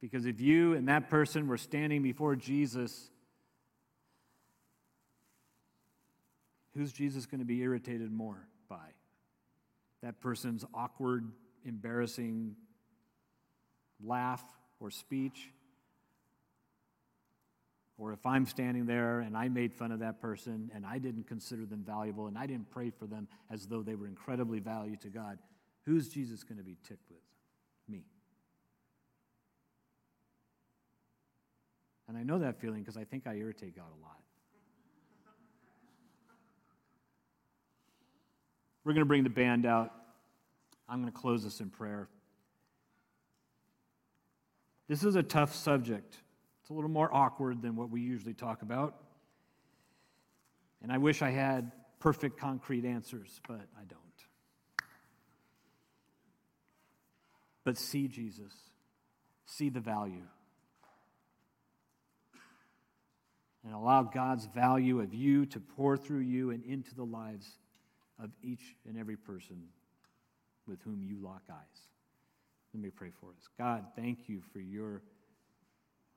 Because 0.00 0.24
if 0.24 0.40
you 0.40 0.74
and 0.74 0.88
that 0.88 1.10
person 1.10 1.46
were 1.46 1.58
standing 1.58 2.02
before 2.02 2.34
Jesus, 2.34 3.10
who's 6.74 6.92
Jesus 6.92 7.26
going 7.26 7.40
to 7.40 7.44
be 7.44 7.60
irritated 7.60 8.10
more 8.10 8.48
by? 8.68 8.94
That 10.02 10.20
person's 10.20 10.64
awkward 10.72 11.30
embarrassing 11.64 12.56
laugh 14.02 14.42
or 14.80 14.90
speech. 14.90 15.50
Or 18.00 18.14
if 18.14 18.24
I'm 18.24 18.46
standing 18.46 18.86
there 18.86 19.20
and 19.20 19.36
I 19.36 19.50
made 19.50 19.74
fun 19.74 19.92
of 19.92 19.98
that 19.98 20.22
person 20.22 20.70
and 20.74 20.86
I 20.86 20.96
didn't 20.96 21.28
consider 21.28 21.66
them 21.66 21.84
valuable 21.86 22.28
and 22.28 22.38
I 22.38 22.46
didn't 22.46 22.70
pray 22.70 22.88
for 22.88 23.06
them 23.06 23.28
as 23.50 23.66
though 23.66 23.82
they 23.82 23.94
were 23.94 24.06
incredibly 24.06 24.58
valued 24.58 25.02
to 25.02 25.10
God, 25.10 25.38
who's 25.84 26.08
Jesus 26.08 26.42
going 26.42 26.56
to 26.56 26.64
be 26.64 26.78
ticked 26.82 27.10
with? 27.10 27.20
Me. 27.86 28.06
And 32.08 32.16
I 32.16 32.22
know 32.22 32.38
that 32.38 32.58
feeling 32.58 32.80
because 32.80 32.96
I 32.96 33.04
think 33.04 33.26
I 33.26 33.34
irritate 33.34 33.76
God 33.76 33.84
a 33.84 34.02
lot. 34.02 34.16
We're 38.82 38.94
going 38.94 39.04
to 39.04 39.08
bring 39.08 39.24
the 39.24 39.28
band 39.28 39.66
out. 39.66 39.92
I'm 40.88 41.02
going 41.02 41.12
to 41.12 41.18
close 41.18 41.44
this 41.44 41.60
in 41.60 41.68
prayer. 41.68 42.08
This 44.88 45.04
is 45.04 45.16
a 45.16 45.22
tough 45.22 45.54
subject. 45.54 46.16
It's 46.70 46.72
a 46.72 46.76
little 46.76 46.88
more 46.88 47.12
awkward 47.12 47.62
than 47.62 47.74
what 47.74 47.90
we 47.90 48.00
usually 48.00 48.32
talk 48.32 48.62
about. 48.62 48.94
And 50.84 50.92
I 50.92 50.98
wish 50.98 51.20
I 51.20 51.30
had 51.30 51.72
perfect, 51.98 52.38
concrete 52.38 52.84
answers, 52.84 53.40
but 53.48 53.62
I 53.76 53.82
don't. 53.88 53.98
But 57.64 57.76
see 57.76 58.06
Jesus, 58.06 58.52
see 59.46 59.68
the 59.68 59.80
value. 59.80 60.22
And 63.64 63.74
allow 63.74 64.04
God's 64.04 64.46
value 64.46 65.00
of 65.00 65.12
you 65.12 65.46
to 65.46 65.58
pour 65.58 65.96
through 65.96 66.20
you 66.20 66.50
and 66.50 66.62
into 66.62 66.94
the 66.94 67.02
lives 67.02 67.48
of 68.22 68.30
each 68.44 68.76
and 68.88 68.96
every 68.96 69.16
person 69.16 69.60
with 70.68 70.80
whom 70.82 71.02
you 71.02 71.18
lock 71.20 71.42
eyes. 71.50 71.88
Let 72.72 72.80
me 72.80 72.90
pray 72.90 73.10
for 73.20 73.30
us. 73.30 73.48
God, 73.58 73.86
thank 73.96 74.28
you 74.28 74.40
for 74.52 74.60
your 74.60 75.02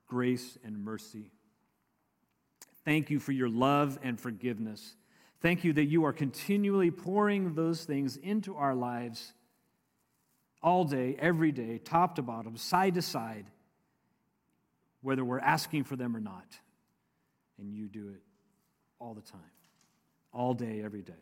grace 0.06 0.58
and 0.64 0.84
mercy. 0.84 1.30
Thank 2.84 3.10
you 3.10 3.18
for 3.18 3.32
your 3.32 3.48
love 3.48 3.98
and 4.02 4.20
forgiveness. 4.20 4.96
Thank 5.40 5.64
you 5.64 5.72
that 5.74 5.84
you 5.84 6.04
are 6.04 6.12
continually 6.12 6.90
pouring 6.90 7.54
those 7.54 7.84
things 7.84 8.16
into 8.16 8.56
our 8.56 8.74
lives 8.74 9.32
all 10.62 10.84
day, 10.84 11.16
every 11.18 11.52
day, 11.52 11.78
top 11.78 12.16
to 12.16 12.22
bottom, 12.22 12.56
side 12.56 12.94
to 12.94 13.02
side, 13.02 13.46
whether 15.02 15.24
we're 15.24 15.40
asking 15.40 15.84
for 15.84 15.96
them 15.96 16.16
or 16.16 16.20
not. 16.20 16.46
And 17.58 17.74
you 17.74 17.88
do 17.88 18.08
it 18.08 18.22
all 18.98 19.14
the 19.14 19.20
time, 19.20 19.40
all 20.32 20.54
day, 20.54 20.80
every 20.82 21.02
day. 21.02 21.12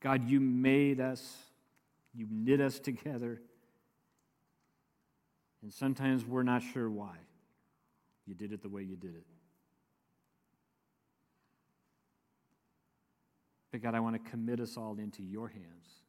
God, 0.00 0.24
you 0.24 0.40
made 0.40 1.00
us, 1.00 1.36
you 2.14 2.26
knit 2.30 2.60
us 2.60 2.78
together. 2.78 3.40
And 5.62 5.72
sometimes 5.72 6.24
we're 6.24 6.42
not 6.42 6.62
sure 6.62 6.88
why 6.88 7.16
you 8.26 8.34
did 8.34 8.52
it 8.52 8.62
the 8.62 8.68
way 8.68 8.82
you 8.82 8.96
did 8.96 9.14
it. 9.14 9.26
But 13.70 13.82
God, 13.82 13.94
I 13.94 14.00
want 14.00 14.22
to 14.22 14.30
commit 14.30 14.60
us 14.60 14.76
all 14.76 14.98
into 14.98 15.22
your 15.22 15.48
hands 15.48 16.00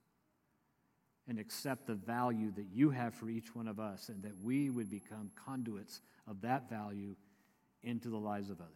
and 1.27 1.37
accept 1.37 1.85
the 1.85 1.93
value 1.93 2.51
that 2.55 2.65
you 2.73 2.89
have 2.89 3.13
for 3.13 3.29
each 3.29 3.55
one 3.55 3.67
of 3.67 3.79
us 3.79 4.09
and 4.09 4.23
that 4.23 4.33
we 4.43 4.69
would 4.69 4.89
become 4.89 5.31
conduits 5.45 6.01
of 6.27 6.41
that 6.41 6.69
value 6.69 7.15
into 7.83 8.09
the 8.09 8.17
lives 8.17 8.49
of 8.49 8.59
others. 8.59 8.71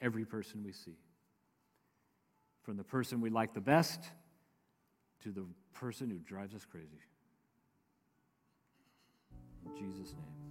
Every 0.00 0.24
person 0.24 0.62
we 0.62 0.72
see 0.72 0.98
from 2.62 2.76
the 2.76 2.84
person 2.84 3.20
we 3.20 3.30
like 3.30 3.54
the 3.54 3.60
best 3.60 4.00
to 5.22 5.30
the 5.30 5.44
person 5.72 6.10
who 6.10 6.18
drives 6.18 6.54
us 6.54 6.64
crazy. 6.64 7.02
In 9.64 9.72
Jesus' 9.76 10.12
name. 10.12 10.45